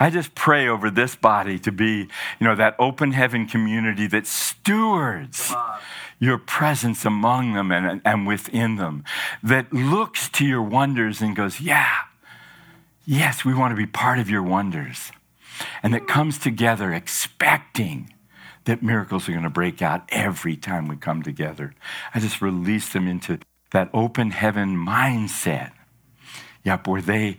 [0.00, 2.08] I just pray over this body to be,
[2.38, 5.52] you know, that open heaven community that stewards
[6.18, 9.04] your presence among them and, and within them,
[9.42, 11.94] that looks to your wonders and goes, Yeah,
[13.04, 15.12] yes, we want to be part of your wonders.
[15.82, 18.12] And that comes together expecting
[18.64, 21.74] that miracles are going to break out every time we come together.
[22.14, 23.38] I just release them into
[23.72, 25.72] that open heaven mindset
[26.68, 27.38] Yep, where they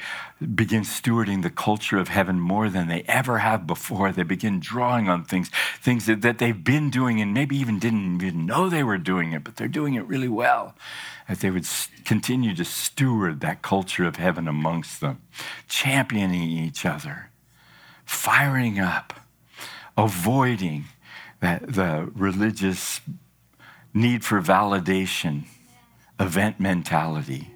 [0.56, 4.12] begin stewarding the culture of heaven more than they ever have before.
[4.12, 8.24] They begin drawing on things, things that, that they've been doing and maybe even didn't
[8.24, 10.74] even know they were doing it, but they're doing it really well.
[11.28, 11.68] That they would
[12.06, 15.22] continue to steward that culture of heaven amongst them,
[15.68, 17.30] championing each other,
[18.06, 19.14] firing up,
[19.96, 20.86] avoiding
[21.40, 23.00] that, the religious
[23.94, 25.44] need for validation,
[26.20, 27.52] event mentality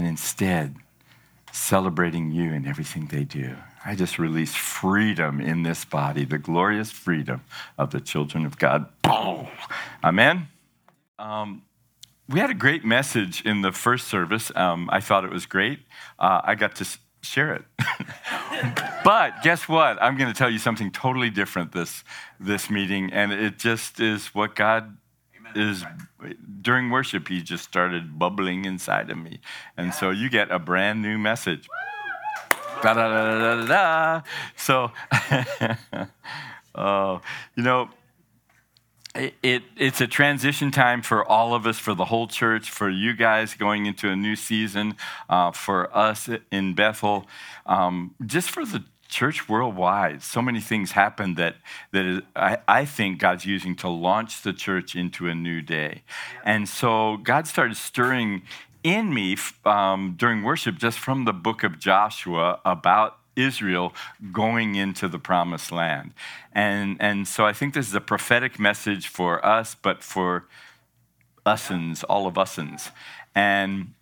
[0.00, 0.76] and instead
[1.52, 3.54] celebrating you and everything they do.
[3.84, 7.42] I just release freedom in this body, the glorious freedom
[7.76, 8.86] of the children of God.
[10.02, 10.48] Amen.
[11.18, 11.64] Um,
[12.30, 14.50] we had a great message in the first service.
[14.56, 15.80] Um, I thought it was great.
[16.18, 16.86] Uh, I got to
[17.20, 17.64] share it.
[19.04, 20.02] but guess what?
[20.02, 22.04] I'm going to tell you something totally different this
[22.38, 24.96] this meeting, and it just is what God
[25.56, 25.84] is
[26.62, 29.40] during worship, he just started bubbling inside of me.
[29.76, 31.68] And so you get a brand new message.
[32.82, 34.22] Da, da, da, da, da.
[34.56, 34.90] So,
[36.74, 37.18] uh,
[37.56, 37.90] you know,
[39.14, 42.88] it, it, it's a transition time for all of us, for the whole church, for
[42.88, 44.94] you guys going into a new season,
[45.28, 47.26] uh, for us in Bethel,
[47.66, 50.22] um, just for the church worldwide.
[50.22, 51.56] So many things happen that,
[51.92, 56.02] that is, I, I think God's using to launch the church into a new day.
[56.44, 58.42] And so God started stirring
[58.82, 63.92] in me um, during worship just from the book of Joshua about Israel
[64.32, 66.12] going into the promised land.
[66.52, 70.46] And, and so I think this is a prophetic message for us, but for
[71.46, 72.90] usins, all of usins.
[73.34, 73.94] And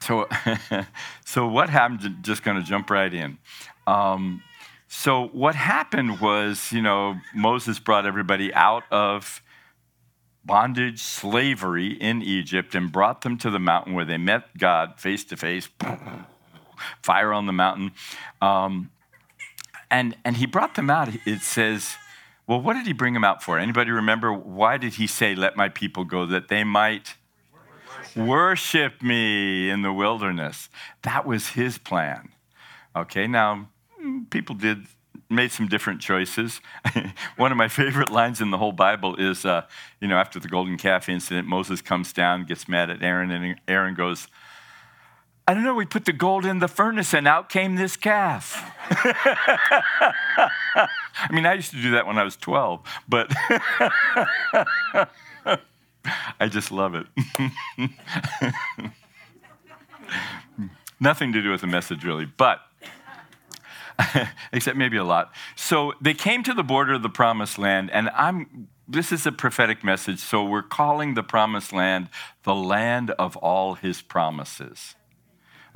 [0.00, 0.28] so,
[1.24, 2.18] so what happened?
[2.22, 3.38] Just going to jump right in.
[3.86, 4.42] Um,
[4.88, 9.42] so what happened was, you know, Moses brought everybody out of
[10.44, 15.24] bondage, slavery in Egypt, and brought them to the mountain where they met God face
[15.24, 15.68] to face.
[17.02, 17.92] Fire on the mountain,
[18.42, 18.90] um,
[19.90, 21.08] and and he brought them out.
[21.24, 21.94] It says,
[22.46, 23.58] well, what did he bring them out for?
[23.58, 27.14] Anybody remember why did he say, "Let my people go," that they might
[27.52, 30.68] worship, worship me in the wilderness?
[31.02, 32.30] That was his plan.
[32.94, 33.70] Okay, now
[34.30, 34.86] people did
[35.30, 36.60] made some different choices.
[37.36, 39.62] One of my favorite lines in the whole Bible is, uh,
[40.00, 43.60] you know, after the golden calf incident, Moses comes down, gets mad at Aaron, and
[43.66, 44.28] Aaron goes,
[45.46, 48.72] I don't know, we put the gold in the furnace and out came this calf.
[48.90, 50.88] I
[51.30, 53.30] mean, I used to do that when I was 12, but
[56.40, 57.06] I just love it.
[60.98, 62.60] Nothing to do with the message, really, but
[64.52, 65.32] except maybe a lot.
[65.56, 69.32] So they came to the border of the promised land, and I'm this is a
[69.32, 72.10] prophetic message, so we're calling the promised land
[72.42, 74.94] the land of all his promises.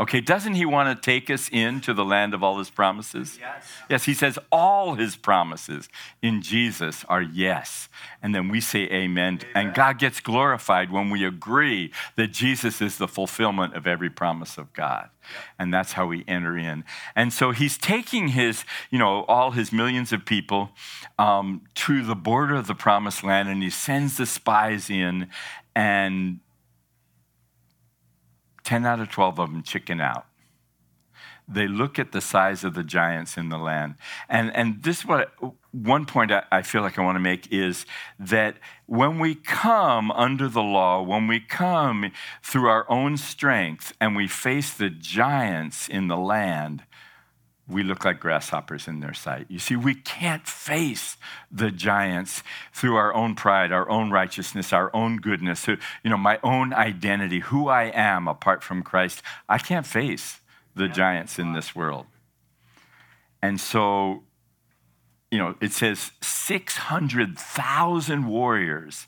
[0.01, 3.37] Okay, doesn't he want to take us into the land of all his promises?
[3.41, 3.73] Yes.
[3.91, 5.89] Yes, he says all his promises
[6.23, 7.89] in Jesus are yes.
[8.23, 9.41] And then we say amen.
[9.41, 9.41] amen.
[9.57, 14.57] And God gets glorified when we agree that Jesus is the fulfillment of every promise
[14.57, 15.11] of God.
[15.59, 16.85] And that's how we enter in.
[17.17, 20.71] And so he's taking his, you know, all his millions of people
[21.19, 25.29] um, to the border of the promised land and he sends the spies in
[25.75, 26.39] and
[28.69, 30.27] 10 out of 12 of them chicken out.
[31.51, 33.95] They look at the size of the giants in the land.
[34.29, 35.33] And, and this is what
[35.73, 37.87] one point I, I feel like I want to make is
[38.19, 42.13] that when we come under the law, when we come
[42.43, 46.83] through our own strength and we face the giants in the land,
[47.69, 49.47] we look like grasshoppers in their sight.
[49.49, 51.19] You see, we can't face
[51.53, 52.43] the giants
[52.73, 57.41] through our own pride, our own righteousness, our own goodness, you know, my own identity,
[57.41, 59.23] who I am apart from Christ.
[59.49, 60.41] I can't face
[60.75, 62.07] the giants in this world.
[63.43, 64.25] And so,
[65.31, 69.07] you know, it says 600,000 warriors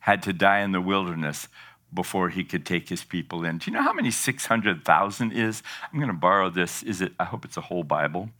[0.00, 1.46] had to die in the wilderness
[1.92, 3.58] before he could take his people in.
[3.58, 5.62] Do you know how many 600,000 is?
[5.92, 6.82] I'm going to borrow this.
[6.82, 8.30] Is it, I hope it's a whole Bible.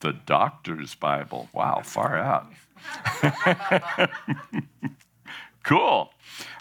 [0.00, 1.48] The doctor's Bible.
[1.52, 2.50] Wow, far out.
[5.62, 6.12] cool.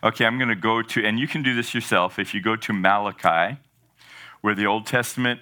[0.03, 2.19] Okay, I'm going to go to, and you can do this yourself.
[2.19, 3.57] If you go to Malachi,
[4.41, 5.39] where the Old Testament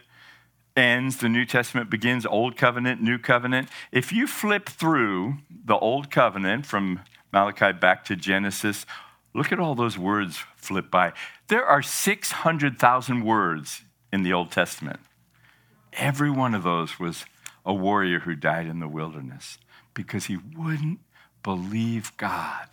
[0.75, 3.69] ends, the New Testament begins, Old Covenant, New Covenant.
[3.91, 8.85] If you flip through the Old Covenant from Malachi back to Genesis,
[9.33, 11.13] Look at all those words flip by.
[11.47, 14.99] There are 600,000 words in the Old Testament.
[15.93, 17.25] Every one of those was
[17.65, 19.57] a warrior who died in the wilderness
[19.93, 20.99] because he wouldn't
[21.43, 22.67] believe God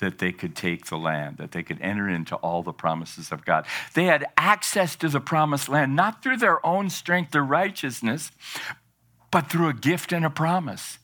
[0.00, 3.44] that they could take the land, that they could enter into all the promises of
[3.44, 3.66] God.
[3.94, 8.32] They had access to the promised land, not through their own strength or righteousness,
[9.30, 10.98] but through a gift and a promise.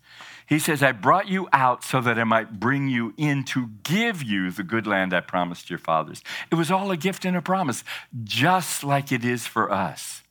[0.46, 4.22] He says, I brought you out so that I might bring you in to give
[4.22, 6.22] you the good land I promised your fathers.
[6.52, 7.82] It was all a gift and a promise,
[8.22, 10.22] just like it is for us.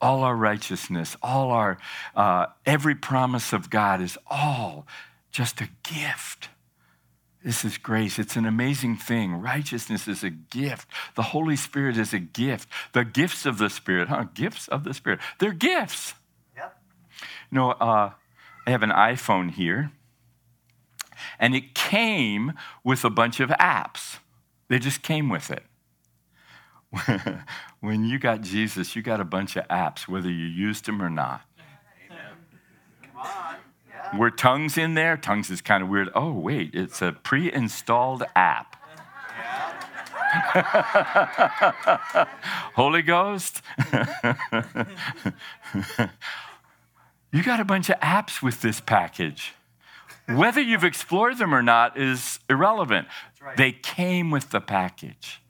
[0.00, 1.78] All our righteousness, all our,
[2.16, 4.86] uh, every promise of God is all
[5.30, 6.48] just a gift.
[7.44, 8.18] This is grace.
[8.18, 9.34] It's an amazing thing.
[9.34, 10.88] Righteousness is a gift.
[11.14, 12.66] The Holy Spirit is a gift.
[12.92, 14.24] The gifts of the Spirit, huh?
[14.32, 15.20] Gifts of the Spirit.
[15.38, 16.14] They're gifts.
[16.56, 16.76] Yep.
[17.50, 18.12] You know, uh,
[18.66, 19.92] I have an iPhone here,
[21.38, 24.18] and it came with a bunch of apps.
[24.68, 25.64] They just came with it.
[27.80, 31.10] when you got Jesus, you got a bunch of apps, whether you used them or
[31.10, 31.42] not.
[34.16, 35.16] Were tongues in there?
[35.16, 36.08] Tongues is kind of weird.
[36.14, 38.76] Oh, wait, it's a pre installed app.
[42.74, 43.62] Holy Ghost?
[47.34, 49.54] you got a bunch of apps with this package.
[50.28, 53.08] Whether you've explored them or not is irrelevant.
[53.42, 53.56] Right.
[53.56, 55.42] They came with the package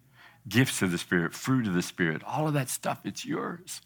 [0.48, 3.80] gifts of the Spirit, fruit of the Spirit, all of that stuff, it's yours.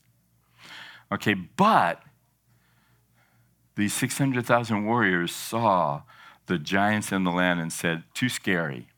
[1.12, 2.02] Okay, but
[3.76, 6.02] these 600,000 warriors saw
[6.46, 8.88] the giants in the land and said, too scary.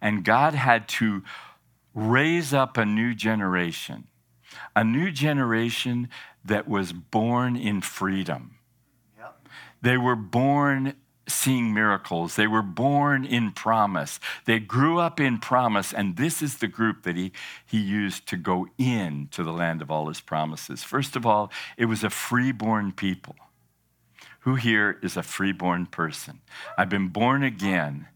[0.00, 1.22] And God had to
[1.94, 4.08] raise up a new generation,
[4.74, 6.08] a new generation
[6.44, 8.56] that was born in freedom.
[9.18, 9.48] Yep.
[9.82, 10.94] They were born
[11.28, 12.36] seeing miracles.
[12.36, 14.18] They were born in promise.
[14.46, 17.32] They grew up in promise, and this is the group that he,
[17.64, 20.82] he used to go in to the land of all his promises.
[20.82, 23.36] First of all, it was a freeborn people.
[24.40, 26.40] Who here is a freeborn person?
[26.76, 28.08] I've been born again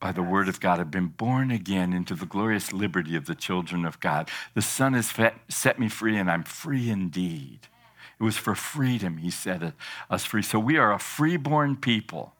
[0.00, 0.80] by the word of God.
[0.80, 4.30] I've been born again into the glorious liberty of the children of God.
[4.54, 5.12] The Son has
[5.48, 7.60] set me free, and I'm free indeed.
[8.20, 9.74] It was for freedom, he set
[10.10, 10.42] us free.
[10.42, 12.34] So we are a freeborn people.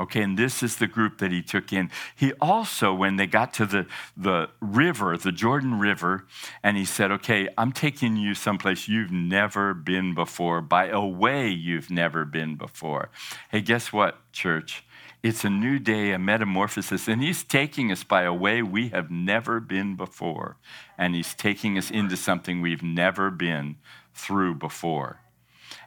[0.00, 1.90] Okay, and this is the group that he took in.
[2.16, 3.86] He also, when they got to the,
[4.16, 6.26] the river, the Jordan River,
[6.62, 11.50] and he said, Okay, I'm taking you someplace you've never been before, by a way
[11.50, 13.10] you've never been before.
[13.50, 14.84] Hey, guess what, church?
[15.22, 19.10] It's a new day, a metamorphosis, and he's taking us by a way we have
[19.10, 20.56] never been before.
[20.96, 23.76] And he's taking us into something we've never been
[24.14, 25.20] through before.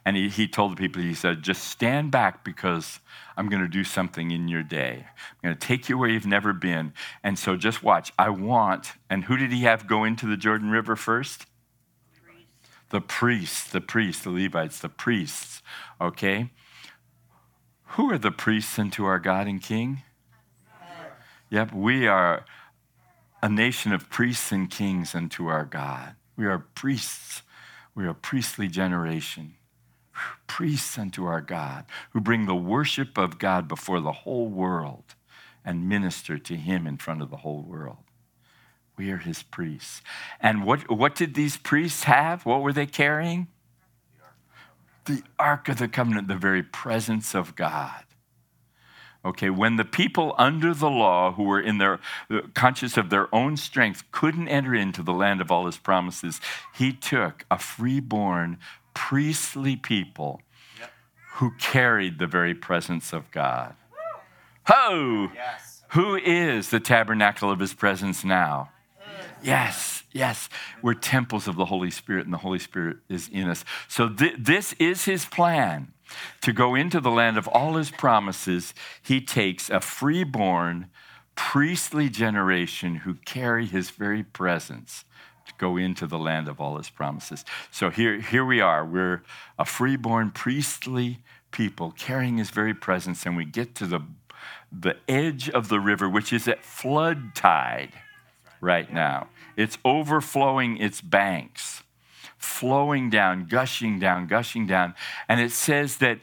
[0.06, 3.00] And he, he told the people, he said, just stand back because
[3.36, 5.06] I'm going to do something in your day.
[5.06, 6.92] I'm going to take you where you've never been.
[7.22, 8.12] And so just watch.
[8.18, 11.46] I want, and who did he have go into the Jordan River first?
[12.90, 15.62] The priests, the priests, the Levites, the priests.
[16.00, 16.50] Okay?
[17.88, 20.02] Who are the priests unto our God and King?
[21.50, 22.44] Yep, we are
[23.42, 26.16] a nation of priests and kings unto our God.
[26.36, 27.42] We are priests
[27.94, 29.54] we are a priestly generation,
[30.46, 35.14] priests unto our God, who bring the worship of God before the whole world
[35.64, 37.98] and minister to Him in front of the whole world.
[38.96, 40.02] We are His priests.
[40.40, 42.46] And what, what did these priests have?
[42.46, 43.48] What were they carrying?
[45.06, 48.04] The Ark of the Covenant, the very presence of God.
[49.24, 51.98] Okay, when the people under the law who were in their
[52.52, 56.42] conscious of their own strength couldn't enter into the land of all his promises,
[56.74, 58.58] he took a freeborn
[58.94, 60.40] priestly people
[60.78, 60.90] yep.
[61.34, 63.74] who carried the very presence of God.
[64.64, 65.30] Ho!
[65.34, 65.82] Yes.
[65.90, 68.70] Who is the tabernacle of his presence now?
[69.42, 70.48] Yes, yes.
[70.80, 73.64] We're temples of the Holy Spirit, and the Holy Spirit is in us.
[73.88, 75.92] So, th- this is his plan
[76.40, 80.90] to go into the land of all his promises, he takes a freeborn,
[81.34, 85.04] priestly generation who carry his very presence
[85.58, 87.44] go into the land of all his promises.
[87.70, 88.84] So here, here we are.
[88.84, 89.22] We're
[89.58, 91.20] a freeborn, priestly
[91.50, 94.00] people carrying his very presence, and we get to the,
[94.72, 97.92] the edge of the river, which is at flood tide
[98.60, 99.28] right now.
[99.56, 101.82] It's overflowing its banks
[102.44, 104.94] flowing down, gushing down, gushing down.
[105.28, 106.18] And it says that,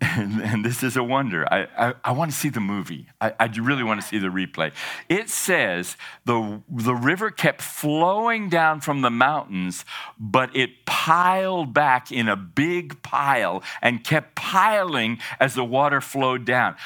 [0.00, 1.46] and, and this is a wonder.
[1.52, 3.06] I, I, I want to see the movie.
[3.20, 4.72] I, I really want to see the replay.
[5.08, 9.84] It says the, the river kept flowing down from the mountains,
[10.18, 16.44] but it piled back in a big pile and kept piling as the water flowed
[16.44, 16.76] down.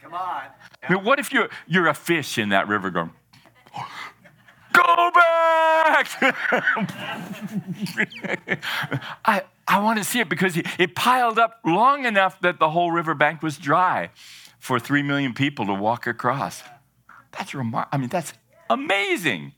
[0.00, 0.44] Come on.
[0.88, 3.10] I mean, what if you're, you're a fish in that river going,
[4.78, 6.08] Go back!
[9.24, 12.92] I, I want to see it because it piled up long enough that the whole
[12.92, 14.10] riverbank was dry
[14.60, 16.62] for three million people to walk across.
[17.32, 17.90] That's remarkable.
[17.92, 18.34] I mean, that's
[18.70, 19.52] amazing.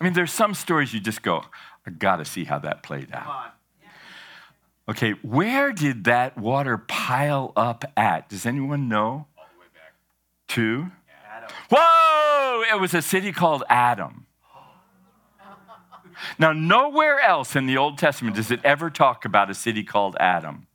[0.00, 1.44] I mean, there's some stories you just go,
[1.86, 3.52] I got to see how that played out.
[4.88, 8.28] Okay, where did that water pile up at?
[8.28, 9.26] Does anyone know?
[9.38, 9.94] All the way back.
[10.48, 10.90] To?
[11.28, 11.50] Adam.
[11.70, 12.62] Whoa!
[12.72, 14.25] It was a city called Adam.
[16.38, 20.16] Now, nowhere else in the Old Testament does it ever talk about a city called
[20.18, 20.66] Adam.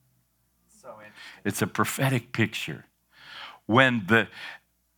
[0.82, 0.96] So
[1.44, 2.86] it's a prophetic picture.
[3.66, 4.28] When the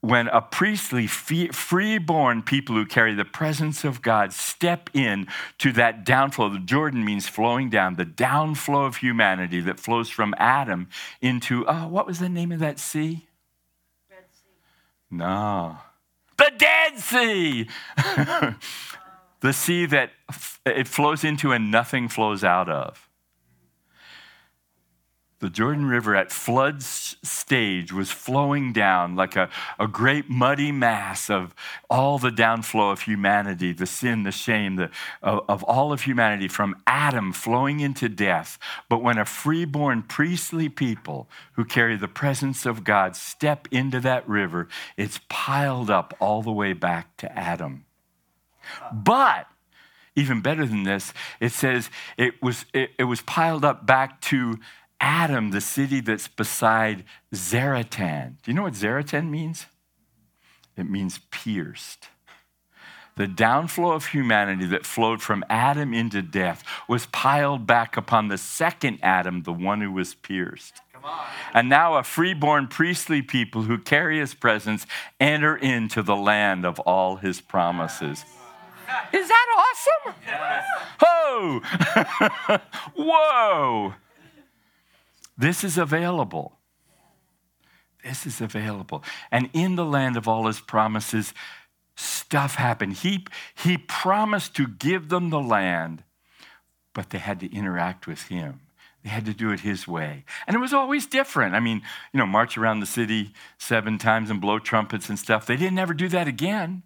[0.03, 5.27] when a priestly, freeborn people who carry the presence of God step in
[5.59, 10.35] to that downflow, the Jordan means flowing down, the downflow of humanity that flows from
[10.37, 10.89] Adam
[11.21, 13.27] into, oh, what was the name of that sea?
[14.09, 14.49] Red Sea.
[15.09, 15.77] No.
[16.35, 17.69] The Dead Sea!
[19.43, 20.09] the sea that
[20.65, 23.09] it flows into and nothing flows out of.
[25.43, 31.29] the Jordan River at flood stage was flowing down like a, a great muddy mass
[31.29, 31.53] of
[31.89, 34.89] all the downflow of humanity, the sin, the shame the,
[35.21, 38.57] of, of all of humanity from Adam flowing into death.
[38.87, 44.25] But when a freeborn priestly people who carry the presence of God step into that
[44.25, 47.83] river, it's piled up all the way back to Adam.
[48.91, 49.47] But
[50.15, 54.59] even better than this, it says it was, it, it was piled up back to
[54.99, 57.03] Adam, the city that's beside
[57.33, 58.37] Zaretan.
[58.43, 59.65] Do you know what Zaretan means?
[60.77, 62.07] It means pierced.
[63.15, 68.39] The downflow of humanity that flowed from Adam into death was piled back upon the
[68.39, 70.81] second Adam, the one who was pierced.
[71.53, 74.87] And now a freeborn priestly people who carry his presence
[75.19, 78.25] enter into the land of all his promises.
[79.11, 80.15] Is that awesome?
[80.25, 80.65] Yes.
[81.03, 82.59] Oh!
[82.95, 83.93] Whoa!
[85.37, 86.57] This is available.
[88.03, 89.03] This is available.
[89.31, 91.33] And in the land of all his promises,
[91.95, 92.93] stuff happened.
[92.93, 93.25] He,
[93.55, 96.03] he promised to give them the land,
[96.93, 98.61] but they had to interact with him.
[99.03, 100.23] They had to do it his way.
[100.47, 101.55] And it was always different.
[101.55, 101.81] I mean,
[102.13, 105.45] you know, march around the city seven times and blow trumpets and stuff.
[105.45, 106.83] They didn't ever do that again.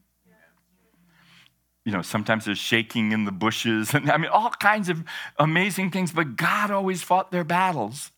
[1.87, 5.05] You know, sometimes there's shaking in the bushes and I mean, all kinds of
[5.39, 8.11] amazing things, but God always fought their battles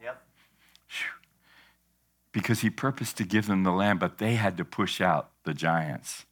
[0.00, 0.22] Yep.
[2.30, 5.52] because he purposed to give them the land, but they had to push out the
[5.52, 6.26] giants.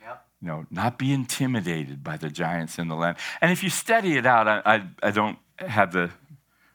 [0.00, 0.24] Yep.
[0.40, 3.18] You know, not be intimidated by the giants in the land.
[3.42, 6.08] And if you study it out, I, I, I don't have the,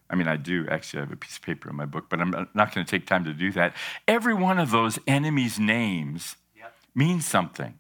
[0.08, 2.30] I mean, I do actually have a piece of paper in my book, but I'm
[2.54, 3.74] not going to take time to do that.
[4.08, 6.76] Every one of those enemies' names yep.
[6.94, 7.80] means something.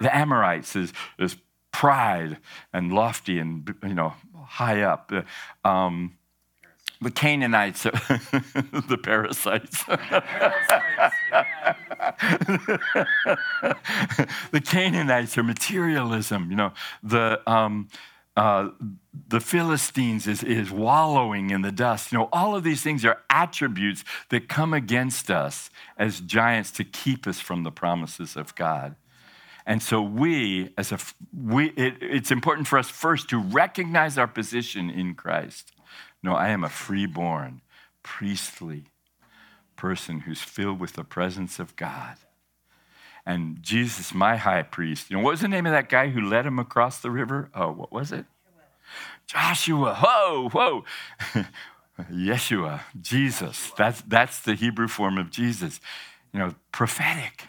[0.00, 1.36] The Amorites is, is
[1.72, 2.38] pride
[2.72, 5.12] and lofty and, you know, high up.
[5.64, 6.16] Um,
[7.00, 9.84] the Canaanites, the parasites.
[14.50, 16.50] the Canaanites are materialism.
[16.50, 16.72] You know,
[17.02, 17.88] the um,
[18.36, 18.70] uh,
[19.28, 22.10] the Philistines is, is wallowing in the dust.
[22.10, 26.84] You know, all of these things are attributes that come against us as giants to
[26.84, 28.96] keep us from the promises of God.
[29.66, 30.98] And so we, as a
[31.34, 35.74] we, it, it's important for us first to recognize our position in Christ
[36.24, 37.60] no, I am a freeborn,
[38.02, 38.84] priestly
[39.76, 42.16] person who's filled with the presence of God.
[43.26, 46.22] And Jesus, my high priest, you know, what was the name of that guy who
[46.22, 47.50] led him across the river?
[47.54, 48.24] Oh, what was it?
[49.26, 49.96] Joshua.
[49.96, 50.84] Whoa, whoa.
[52.10, 53.72] Yeshua, Jesus.
[53.76, 55.78] That's, that's the Hebrew form of Jesus.
[56.32, 57.44] You know, prophetic.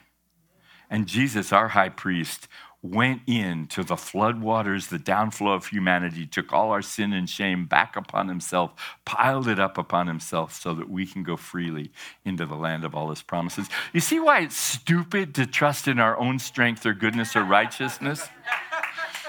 [0.89, 2.47] And Jesus, our high priest,
[2.81, 7.95] went into the floodwaters, the downflow of humanity, took all our sin and shame back
[7.95, 8.73] upon himself,
[9.05, 11.91] piled it up upon himself so that we can go freely
[12.23, 13.67] into the land of all his promises.
[13.93, 18.29] You see why it's stupid to trust in our own strength or goodness or righteousness?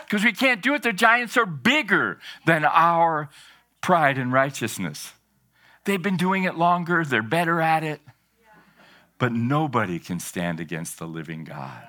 [0.08, 0.84] Because we can't do it.
[0.84, 3.28] The giants are bigger than our
[3.80, 5.12] pride and righteousness.
[5.84, 8.00] They've been doing it longer, they're better at it.
[9.18, 11.88] But nobody can stand against the living God.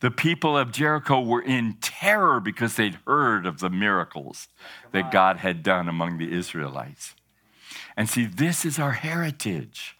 [0.00, 4.48] The people of Jericho were in terror because they'd heard of the miracles
[4.90, 7.14] that God had done among the Israelites.
[7.96, 9.96] And see, this is our heritage.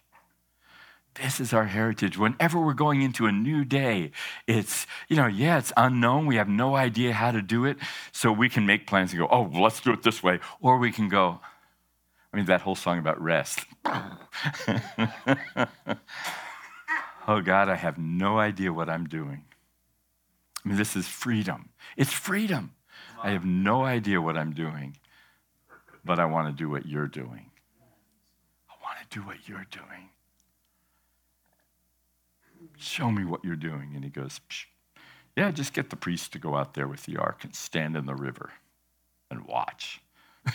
[1.21, 2.17] This is our heritage.
[2.17, 4.11] Whenever we're going into a new day,
[4.47, 6.25] it's, you know, yeah, it's unknown.
[6.25, 7.77] We have no idea how to do it.
[8.11, 10.39] So we can make plans and go, oh, let's do it this way.
[10.59, 11.39] Or we can go,
[12.33, 13.59] I mean, that whole song about rest.
[17.27, 19.43] oh, God, I have no idea what I'm doing.
[20.65, 21.69] I mean, this is freedom.
[21.95, 22.71] It's freedom.
[23.21, 24.97] I have no idea what I'm doing,
[26.03, 27.51] but I want to do what you're doing.
[28.67, 30.09] I want to do what you're doing.
[32.77, 33.91] Show me what you're doing.
[33.93, 34.65] And he goes, Psh.
[35.35, 38.05] Yeah, just get the priest to go out there with the ark and stand in
[38.05, 38.51] the river
[39.31, 40.01] and watch.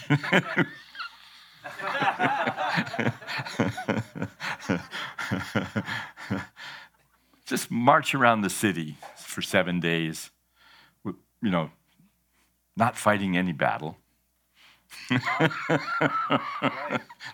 [7.47, 10.31] just march around the city for seven days,
[11.05, 11.71] you know,
[12.77, 13.97] not fighting any battle.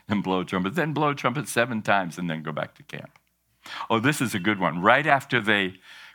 [0.08, 3.18] and blow trumpet, then blow trumpet seven times and then go back to camp.
[3.88, 4.82] Oh, this is a good one.
[4.82, 5.74] Right after they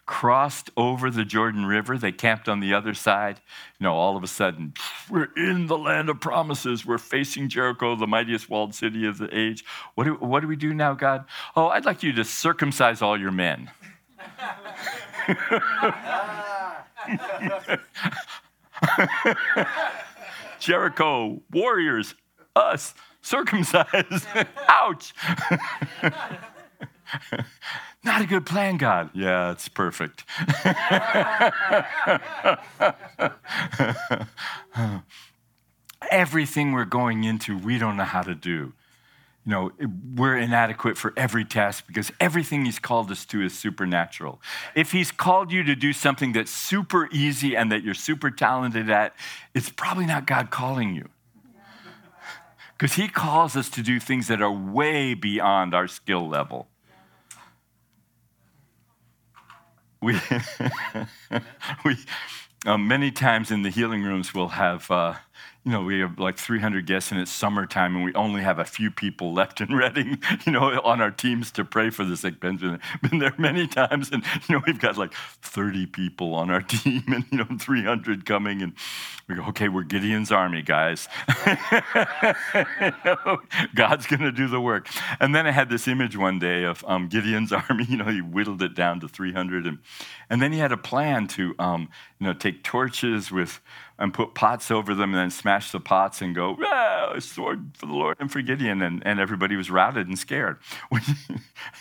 [0.09, 3.39] crossed over the Jordan River, they camped on the other side.
[3.79, 4.73] You know, all of a sudden,
[5.07, 6.83] we're in the land of promises.
[6.83, 9.63] We're facing Jericho, the mightiest walled city of the age.
[9.93, 11.25] What do, what do we do now, God?
[11.55, 13.69] Oh, I'd like you to circumcise all your men.
[20.59, 22.15] Jericho, warriors,
[22.55, 24.25] us, circumcised.
[24.67, 25.13] Ouch.
[28.03, 29.09] Not a good plan, God.
[29.13, 30.23] Yeah, it's perfect.
[36.09, 38.73] Everything we're going into, we don't know how to do.
[39.45, 39.71] You know,
[40.15, 44.41] we're inadequate for every task because everything He's called us to is supernatural.
[44.75, 48.89] If He's called you to do something that's super easy and that you're super talented
[48.89, 49.13] at,
[49.53, 51.09] it's probably not God calling you.
[52.77, 56.68] Because He calls us to do things that are way beyond our skill level.
[60.01, 60.19] We,
[61.85, 61.97] we
[62.65, 64.89] um, many times in the healing rooms, we'll have.
[64.89, 65.15] Uh,
[65.65, 68.65] you know, we have like 300 guests and it's summertime and we only have a
[68.65, 72.39] few people left in Redding, you know, on our teams to pray for the sick.
[72.39, 76.49] Ben's been, been there many times and, you know, we've got like 30 people on
[76.49, 78.73] our team and, you know, 300 coming and
[79.27, 81.07] we go, okay, we're Gideon's army, guys.
[81.45, 81.57] you
[83.05, 83.41] know,
[83.75, 84.87] God's going to do the work.
[85.19, 88.21] And then I had this image one day of um, Gideon's army, you know, he
[88.21, 89.79] whittled it down to 300 and,
[90.29, 93.59] and then he had a plan to, um, you know, take torches with,
[93.99, 97.85] and put pots over them and then smash the pots and go, ah, sword for
[97.85, 98.81] the Lord and for Gideon.
[98.81, 100.57] And, and everybody was routed and scared,
[100.89, 101.03] which,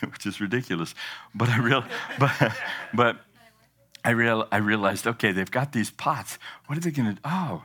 [0.01, 0.95] which is ridiculous.
[1.35, 1.85] But I, real,
[2.19, 2.53] but,
[2.93, 3.17] but
[4.05, 6.39] I, real, I realized, okay, they've got these pots.
[6.67, 7.63] What are they going to, oh,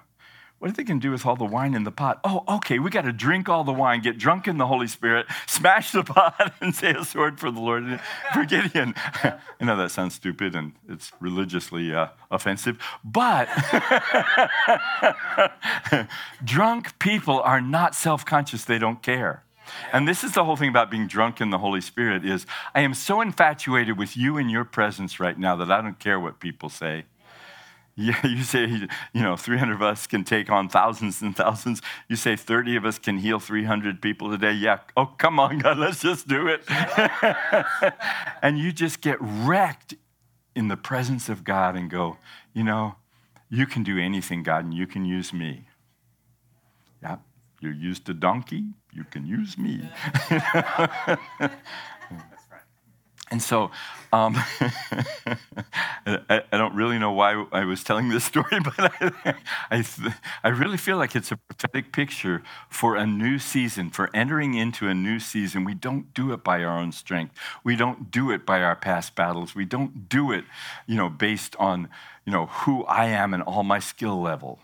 [0.63, 2.21] what are they going to do with all the wine in the pot?
[2.23, 5.25] Oh, okay, we got to drink all the wine, get drunk in the Holy Spirit,
[5.45, 7.99] smash the pot, and say a sword for the Lord
[8.33, 8.93] for Gideon.
[9.23, 13.49] I know that sounds stupid and it's religiously uh, offensive, but
[16.45, 19.43] drunk people are not self conscious, they don't care.
[19.91, 22.81] And this is the whole thing about being drunk in the Holy Spirit is I
[22.81, 26.39] am so infatuated with you and your presence right now that I don't care what
[26.39, 27.03] people say.
[27.95, 31.81] Yeah, you say, you know, 300 of us can take on thousands and thousands.
[32.07, 34.53] You say 30 of us can heal 300 people today.
[34.53, 36.63] Yeah, oh, come on, God, let's just do it.
[38.41, 39.95] and you just get wrecked
[40.55, 42.17] in the presence of God and go,
[42.53, 42.95] you know,
[43.49, 45.65] you can do anything, God, and you can use me.
[47.01, 47.17] Yeah,
[47.59, 49.89] you used a donkey, you can use me.
[53.33, 53.71] And so
[54.13, 54.35] um,
[56.05, 59.33] I, I, don't really know why I was telling this story, but I,
[59.71, 59.83] I,
[60.43, 64.87] I, really feel like it's a prophetic picture for a new season, for entering into
[64.87, 65.63] a new season.
[65.65, 67.33] We don't do it by our own strength.
[67.63, 69.55] We don't do it by our past battles.
[69.55, 70.45] We don't do it,
[70.85, 71.89] you know, based on,
[72.23, 74.59] you know, who I am and all my skill level.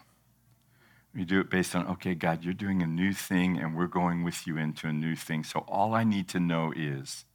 [1.15, 4.23] We do it based on, okay, God, you're doing a new thing and we're going
[4.23, 5.43] with you into a new thing.
[5.43, 7.25] So all I need to know is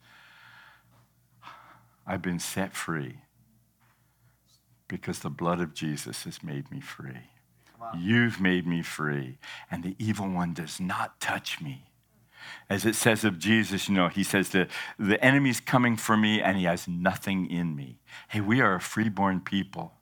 [2.07, 3.19] I've been set free
[4.89, 7.31] because the blood of Jesus has made me free.
[7.99, 9.39] You've made me free,
[9.71, 11.91] and the evil one does not touch me.
[12.69, 16.41] As it says of Jesus, you know, he says that the enemy's coming for me
[16.41, 17.99] and he has nothing in me.
[18.29, 19.93] Hey, we are a freeborn people.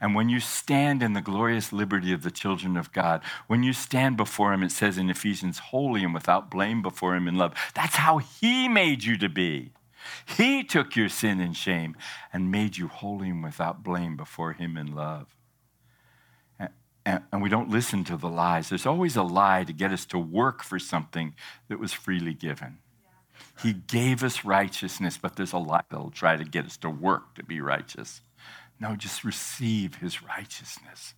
[0.00, 3.72] And when you stand in the glorious liberty of the children of God, when you
[3.72, 7.54] stand before Him, it says in Ephesians, holy and without blame before Him in love.
[7.74, 9.72] That's how He made you to be.
[10.36, 11.96] He took your sin and shame
[12.32, 15.36] and made you holy and without blame before Him in love.
[17.06, 18.70] And, and, we don't listen to the lies.
[18.70, 21.34] There's always a lie to get us to work for something
[21.68, 22.78] that was freely given.
[23.62, 27.34] He gave us righteousness, but there's a lie that'll try to get us to work
[27.34, 28.22] to be righteous.
[28.80, 31.12] No, just receive His righteousness.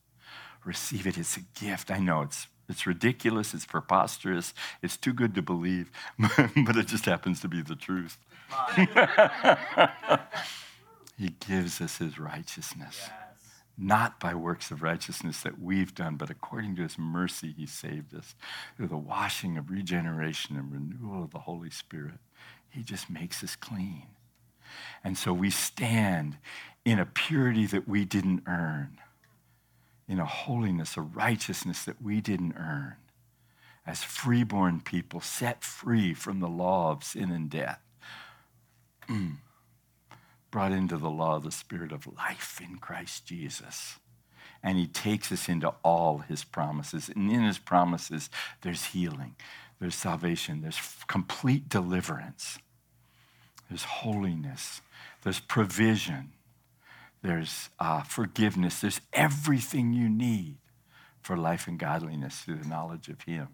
[0.64, 1.16] Receive it.
[1.16, 1.93] It's a gift.
[1.93, 7.05] I know it's it's ridiculous, it's preposterous, it's too good to believe, but it just
[7.05, 8.18] happens to be the truth.
[11.18, 13.09] he gives us his righteousness.
[13.09, 13.11] Yes.
[13.78, 18.14] Not by works of righteousness that we've done, but according to his mercy, he saved
[18.14, 18.34] us
[18.76, 22.18] through the washing of regeneration and renewal of the Holy Spirit.
[22.68, 24.07] He just makes us clean.
[25.05, 26.38] And so we stand
[26.84, 28.99] in a purity that we didn't earn,
[30.09, 32.97] in a holiness, a righteousness that we didn't earn,
[33.86, 37.80] as freeborn people set free from the law of sin and death
[39.09, 39.37] Mm.
[40.51, 43.99] brought into the law the spirit of life in Christ Jesus.
[44.63, 47.09] And he takes us into all his promises.
[47.09, 48.31] And in his promises,
[48.63, 49.37] there's healing,
[49.81, 52.59] there's salvation, there's complete deliverance,
[53.69, 54.81] there's holiness,
[55.23, 56.33] there's provision,
[57.23, 60.57] there's uh, forgiveness, there's everything you need
[61.21, 63.49] for life and godliness through the knowledge of him.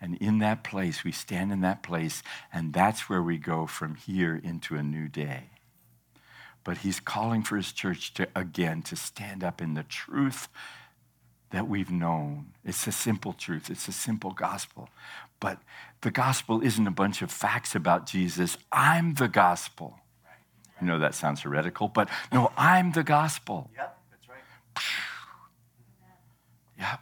[0.00, 2.22] And in that place, we stand in that place,
[2.52, 5.50] and that's where we go from here into a new day.
[6.62, 10.48] But he's calling for his church to, again, to stand up in the truth
[11.50, 12.52] that we've known.
[12.64, 14.88] It's a simple truth, it's a simple gospel.
[15.40, 15.58] But
[16.02, 18.56] the gospel isn't a bunch of facts about Jesus.
[18.70, 19.98] I'm the gospel.
[20.80, 23.70] You know that sounds heretical, but no, I'm the gospel.
[23.74, 24.84] Yep, that's right.
[26.78, 27.00] Yep.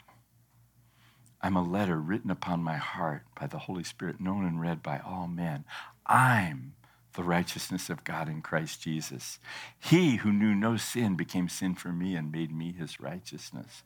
[1.47, 4.99] I'm a letter written upon my heart by the Holy Spirit, known and read by
[4.99, 5.65] all men.
[6.05, 6.75] I'm
[7.13, 9.39] the righteousness of God in Christ Jesus.
[9.79, 13.85] He who knew no sin became sin for me and made me his righteousness.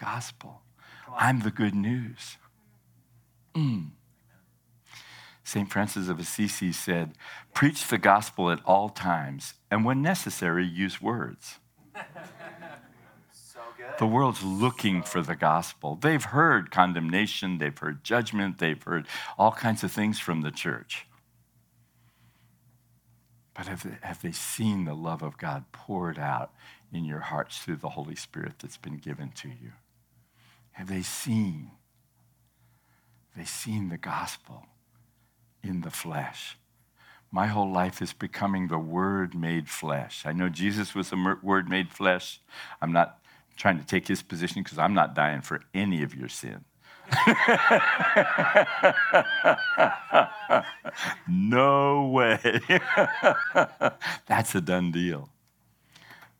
[0.00, 0.62] Gospel.
[1.14, 2.38] I'm the good news.
[3.54, 3.90] Mm.
[5.44, 5.70] St.
[5.70, 7.12] Francis of Assisi said,
[7.52, 11.58] Preach the gospel at all times, and when necessary, use words.
[13.98, 15.96] The world's looking for the gospel.
[15.96, 19.06] They've heard condemnation, they've heard judgment, they've heard
[19.38, 21.06] all kinds of things from the church.
[23.54, 26.52] But have they, have they seen the love of God poured out
[26.92, 29.72] in your hearts through the Holy Spirit that's been given to you?
[30.72, 31.70] Have they seen?
[33.28, 34.66] Have they seen the gospel
[35.62, 36.56] in the flesh?
[37.30, 40.24] My whole life is becoming the Word made flesh.
[40.26, 42.40] I know Jesus was the Word made flesh.
[42.80, 43.21] I'm not
[43.56, 46.64] trying to take his position because I'm not dying for any of your sin.
[51.28, 52.60] no way.
[54.26, 55.30] That's a done deal.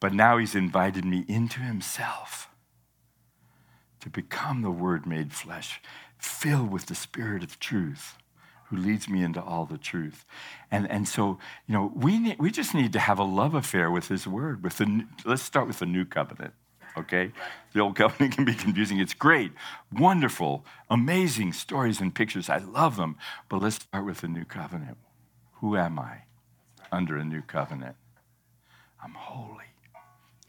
[0.00, 2.48] But now he's invited me into himself
[4.00, 5.80] to become the Word made flesh,
[6.18, 8.16] filled with the Spirit of truth
[8.72, 10.24] who leads me into all the truth.
[10.70, 14.08] And, and so, you know, we, we just need to have a love affair with
[14.08, 14.64] His Word.
[14.64, 16.54] With the, let's start with the New Covenant,
[16.96, 17.32] okay?
[17.72, 18.98] The Old Covenant can be confusing.
[18.98, 19.52] It's great,
[19.92, 22.48] wonderful, amazing stories and pictures.
[22.48, 23.16] I love them.
[23.48, 24.98] But let's start with the New Covenant.
[25.60, 26.22] Who am I
[26.90, 27.96] under a new covenant?
[29.02, 29.64] I'm holy.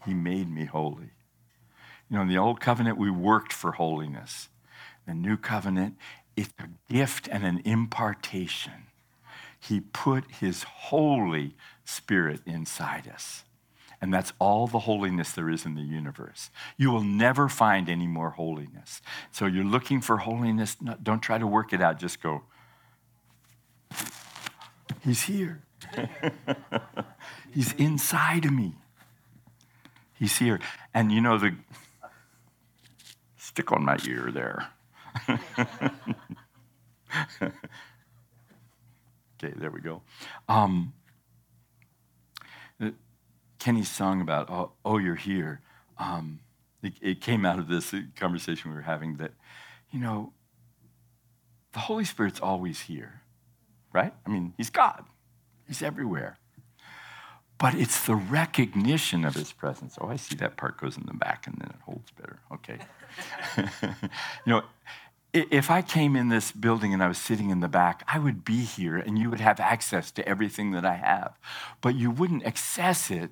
[0.04, 1.10] He made me holy.
[2.10, 4.48] You know, in the old covenant, we worked for holiness.
[5.06, 5.96] The new covenant,
[6.36, 8.88] it's a gift and an impartation.
[9.58, 13.44] He put his Holy Spirit inside us.
[14.04, 16.50] And that's all the holiness there is in the universe.
[16.76, 19.00] You will never find any more holiness.
[19.30, 22.42] So you're looking for holiness, no- don't try to work it out, just go,
[25.00, 25.62] He's here.
[27.50, 28.74] He's inside of me.
[30.12, 30.60] He's here.
[30.92, 31.54] And you know, the
[33.38, 34.68] stick on my ear there.
[37.48, 37.54] okay,
[39.56, 40.02] there we go.
[40.46, 40.92] Um,
[43.64, 45.62] Kenny's song about, oh, oh you're here,
[45.96, 46.40] um,
[46.82, 49.32] it, it came out of this conversation we were having that,
[49.90, 50.34] you know,
[51.72, 53.22] the Holy Spirit's always here,
[53.90, 54.12] right?
[54.26, 55.04] I mean, He's God,
[55.66, 56.36] He's everywhere.
[57.56, 59.96] But it's the recognition of His presence.
[59.98, 62.40] Oh, I see that part goes in the back and then it holds better.
[62.52, 62.78] Okay.
[63.96, 64.62] you know,
[65.34, 68.44] if I came in this building and I was sitting in the back, I would
[68.44, 71.36] be here and you would have access to everything that I have.
[71.80, 73.30] But you wouldn't access it,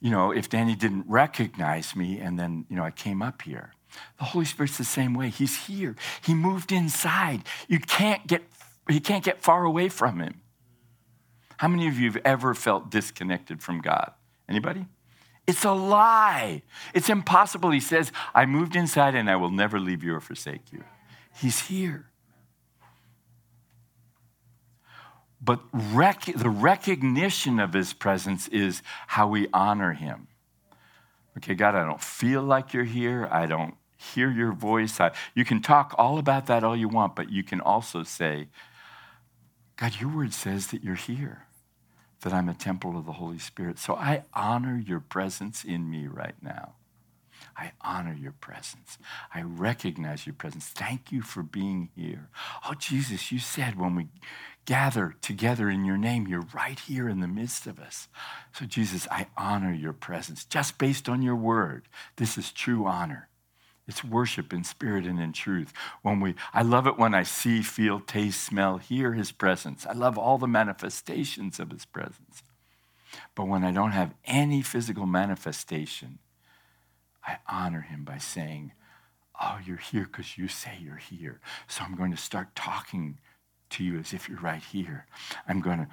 [0.00, 3.72] you know, if Danny didn't recognize me and then, you know, I came up here.
[4.18, 5.28] The Holy Spirit's the same way.
[5.28, 5.96] He's here.
[6.22, 7.42] He moved inside.
[7.66, 8.42] You can't get
[8.88, 10.40] you can't get far away from him.
[11.58, 14.12] How many of you have ever felt disconnected from God?
[14.48, 14.86] Anybody?
[15.46, 16.62] It's a lie.
[16.94, 17.70] It's impossible.
[17.70, 20.84] He says, I moved inside and I will never leave you or forsake you.
[21.40, 22.06] He's here.
[25.40, 30.28] But rec- the recognition of his presence is how we honor him.
[31.38, 33.26] Okay, God, I don't feel like you're here.
[33.30, 35.00] I don't hear your voice.
[35.00, 38.48] I, you can talk all about that all you want, but you can also say,
[39.76, 41.46] God, your word says that you're here,
[42.20, 43.78] that I'm a temple of the Holy Spirit.
[43.78, 46.74] So I honor your presence in me right now.
[47.60, 48.96] I honor your presence.
[49.34, 50.68] I recognize your presence.
[50.68, 52.30] Thank you for being here.
[52.66, 54.06] Oh, Jesus, you said when we
[54.64, 58.08] gather together in your name, you're right here in the midst of us.
[58.54, 61.86] So, Jesus, I honor your presence just based on your word.
[62.16, 63.28] This is true honor.
[63.86, 65.74] It's worship in spirit and in truth.
[66.00, 69.84] When we, I love it when I see, feel, taste, smell, hear his presence.
[69.84, 72.42] I love all the manifestations of his presence.
[73.34, 76.20] But when I don't have any physical manifestation,
[77.26, 78.72] I honor him by saying,
[79.42, 81.40] Oh, you're here because you say you're here.
[81.66, 83.18] So I'm going to start talking
[83.70, 85.06] to you as if you're right here.
[85.48, 85.88] I'm going to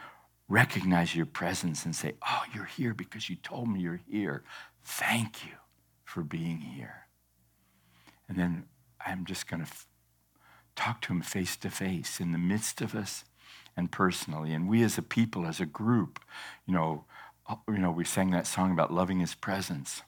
[0.49, 4.43] recognize your presence and say, Oh, you're here because you told me you're here.
[4.83, 5.53] Thank you
[6.03, 7.07] for being here.
[8.27, 8.65] And then
[9.05, 9.87] I'm just going to f-
[10.75, 13.23] talk to him face to face in the midst of us
[13.75, 14.53] and personally.
[14.53, 16.19] And we as a people, as a group,
[16.65, 17.05] you know,
[17.47, 20.01] uh, you know, we sang that song about loving his presence.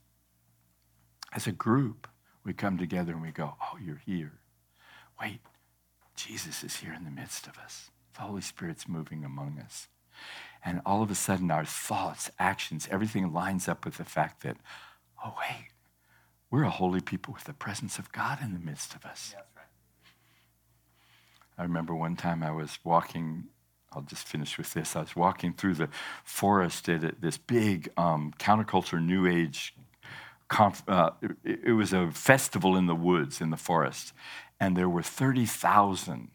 [1.32, 2.08] As a group,
[2.46, 4.32] We come together and we go, Oh, you're here.
[5.22, 5.42] Wait,
[6.16, 7.92] Jesus is here in the midst of us.
[8.16, 9.88] The Holy Spirit's moving among us.
[10.64, 14.58] And all of a sudden, our thoughts, actions, everything lines up with the fact that,
[15.24, 15.68] oh, wait,
[16.50, 19.34] we're a holy people with the presence of God in the midst of us.
[19.36, 19.66] That's right.
[21.58, 23.46] I remember one time I was walking,
[23.94, 24.96] I'll just finish with this.
[24.96, 25.90] I was walking through the
[26.24, 29.76] forest at this big um, counterculture New Age
[30.50, 31.12] conf- uh,
[31.44, 34.14] it, it was a festival in the woods, in the forest.
[34.60, 36.30] And there were 30,000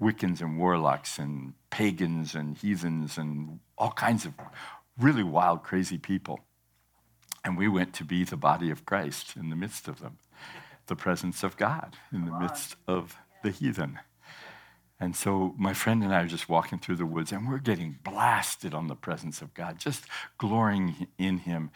[0.00, 4.34] Wiccans and warlocks and pagans and heathens and all kinds of
[4.98, 6.40] really wild, crazy people.
[7.44, 10.18] And we went to be the body of Christ in the midst of them,
[10.86, 14.00] the presence of God in the midst of the heathen.
[14.98, 17.98] And so my friend and I are just walking through the woods and we're getting
[18.02, 20.04] blasted on the presence of God, just
[20.38, 21.70] glorying in Him.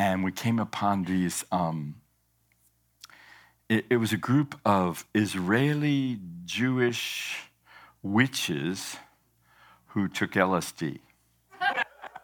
[0.00, 1.96] And we came upon these, um,
[3.68, 7.36] it, it was a group of Israeli Jewish
[8.02, 8.96] witches
[9.88, 11.00] who took LSD.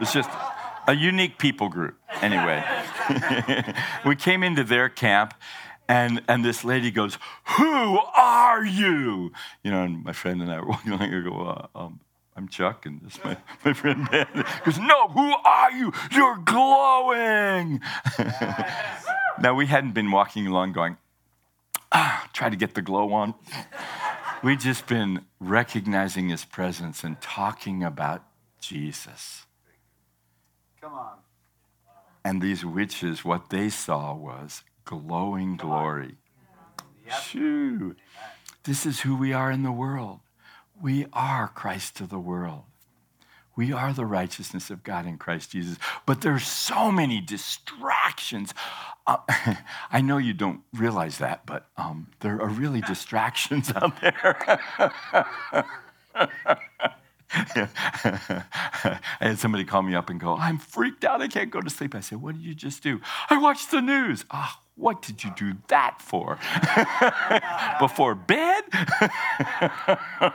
[0.00, 0.30] It's just
[0.88, 2.64] a unique people group, anyway.
[4.06, 5.34] we came into their camp,
[5.86, 7.18] and, and this lady goes,
[7.58, 9.32] Who are you?
[9.62, 12.00] You know, and my friend and I were walking along, go, uh, um,
[12.36, 14.26] I'm Chuck, and this is my, my friend Ben.
[14.34, 15.92] He goes, No, who are you?
[16.12, 17.80] You're glowing.
[19.40, 20.98] now, we hadn't been walking along going,
[21.92, 23.34] ah, try to get the glow on.
[24.42, 28.22] We'd just been recognizing his presence and talking about
[28.60, 29.46] Jesus.
[30.80, 31.16] Come on.
[32.24, 36.16] And these witches, what they saw was glowing glory.
[37.22, 37.96] Shoo.
[38.64, 40.20] This is who we are in the world.
[40.80, 42.64] We are Christ to the world.
[43.56, 45.78] We are the righteousness of God in Christ Jesus.
[46.04, 48.52] But there's so many distractions.
[49.06, 49.16] Uh,
[49.90, 54.60] I know you don't realize that, but um, there are really distractions out there.
[57.32, 61.22] I had somebody call me up and go, I'm freaked out.
[61.22, 61.94] I can't go to sleep.
[61.94, 63.00] I said, What did you just do?
[63.30, 64.26] I watched the news.
[64.30, 66.38] Ah, what did you do that for?
[67.80, 68.64] Before bed?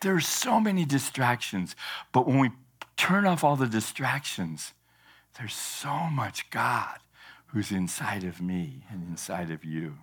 [0.00, 1.76] There's so many distractions,
[2.12, 2.50] but when we
[2.96, 4.72] turn off all the distractions,
[5.38, 6.98] there's so much God
[7.46, 9.98] who's inside of me and inside of you.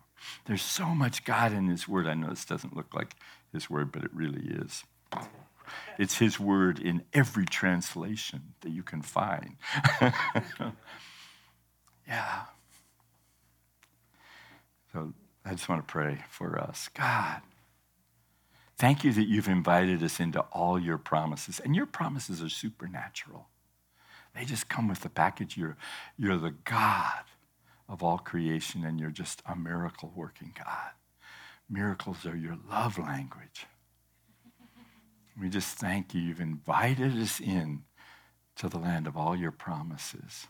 [0.46, 2.08] There's so much God in His Word.
[2.08, 3.16] I know this doesn't look like
[3.52, 4.84] His Word, but it really is.
[5.98, 9.56] It's His Word in every translation that you can find.
[12.08, 12.42] yeah.
[14.92, 15.14] So
[15.46, 16.90] I just want to pray for us.
[16.94, 17.42] God,
[18.78, 23.48] thank you that you've invited us into all your promises, and your promises are supernatural.
[24.36, 25.58] They just come with the package.
[25.58, 25.78] You're,
[26.18, 27.24] you're the God
[27.88, 30.92] of all creation, and you're just a miracle working God.
[31.70, 33.66] Miracles are your love language.
[35.40, 36.22] We just thank you.
[36.22, 37.84] You've invited us in
[38.56, 40.48] to the land of all your promises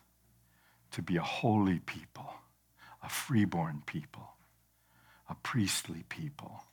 [0.93, 2.33] to be a holy people,
[3.03, 4.29] a freeborn people,
[5.29, 6.63] a priestly people,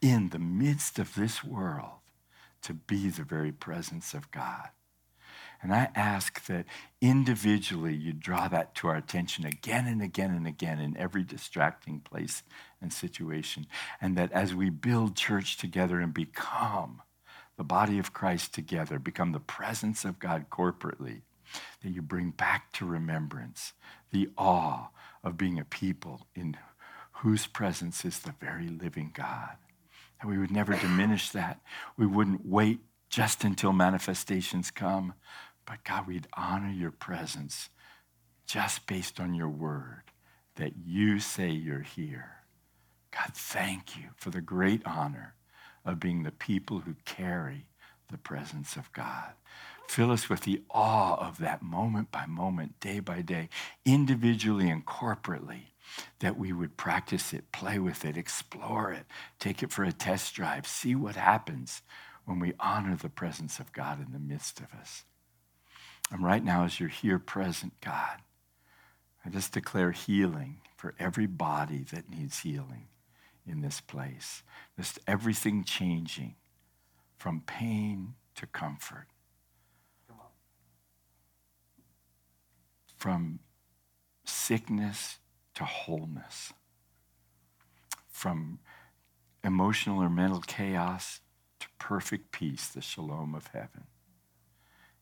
[0.00, 1.98] in the midst of this world
[2.62, 4.68] to be the very presence of God.
[5.60, 6.66] And I ask that
[7.00, 12.00] individually you draw that to our attention again and again and again in every distracting
[12.00, 12.44] place
[12.80, 13.66] and situation.
[14.00, 17.02] And that as we build church together and become
[17.56, 21.22] the body of Christ together, become the presence of God corporately,
[21.82, 23.72] that you bring back to remembrance
[24.10, 24.88] the awe
[25.22, 26.56] of being a people in
[27.12, 29.56] whose presence is the very living God.
[30.20, 31.60] And we would never diminish that.
[31.96, 35.14] We wouldn't wait just until manifestations come.
[35.66, 37.70] But God, we'd honor your presence
[38.46, 40.04] just based on your word
[40.56, 42.36] that you say you're here.
[43.10, 45.34] God, thank you for the great honor
[45.84, 47.66] of being the people who carry
[48.10, 49.32] the presence of God.
[49.88, 53.48] Fill us with the awe of that moment by moment, day by day,
[53.84, 55.62] individually and corporately,
[56.18, 59.06] that we would practice it, play with it, explore it,
[59.38, 61.82] take it for a test drive, see what happens
[62.26, 65.04] when we honor the presence of God in the midst of us.
[66.10, 68.18] And right now, as you're here present, God,
[69.24, 72.88] I just declare healing for every body that needs healing
[73.46, 74.42] in this place.
[74.76, 76.36] Just everything changing
[77.18, 79.06] from pain to comfort,
[82.96, 83.40] from
[84.24, 85.18] sickness
[85.54, 86.52] to wholeness,
[88.08, 88.60] from
[89.44, 91.20] emotional or mental chaos
[91.60, 93.84] to perfect peace, the shalom of heaven.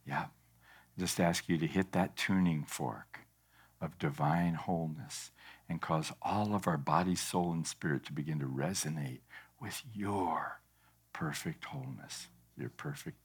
[0.06, 0.26] Yeah.
[0.98, 3.20] Just ask you to hit that tuning fork
[3.80, 5.30] of divine wholeness
[5.68, 9.20] and cause all of our body, soul, and spirit to begin to resonate
[9.60, 10.60] with your
[11.16, 13.16] perfect wholeness, your perfect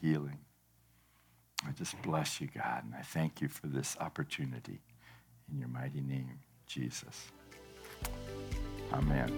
[0.00, 0.38] healing.
[1.66, 4.80] I just bless you, God, and I thank you for this opportunity.
[5.50, 6.38] In your mighty name,
[6.68, 7.32] Jesus.
[8.92, 9.28] Amen.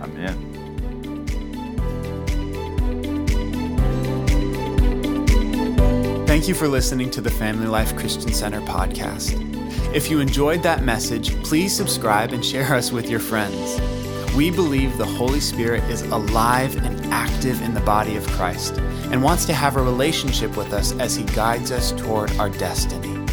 [0.00, 0.36] Amen.
[6.26, 9.34] Thank you for listening to the Family Life Christian Center podcast.
[9.92, 13.95] If you enjoyed that message, please subscribe and share us with your friends.
[14.36, 18.76] We believe the Holy Spirit is alive and active in the body of Christ
[19.10, 23.24] and wants to have a relationship with us as he guides us toward our destiny.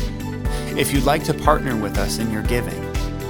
[0.79, 2.81] If you'd like to partner with us in your giving,